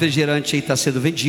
[0.00, 1.20] Refrigerante aí está sendo vendido.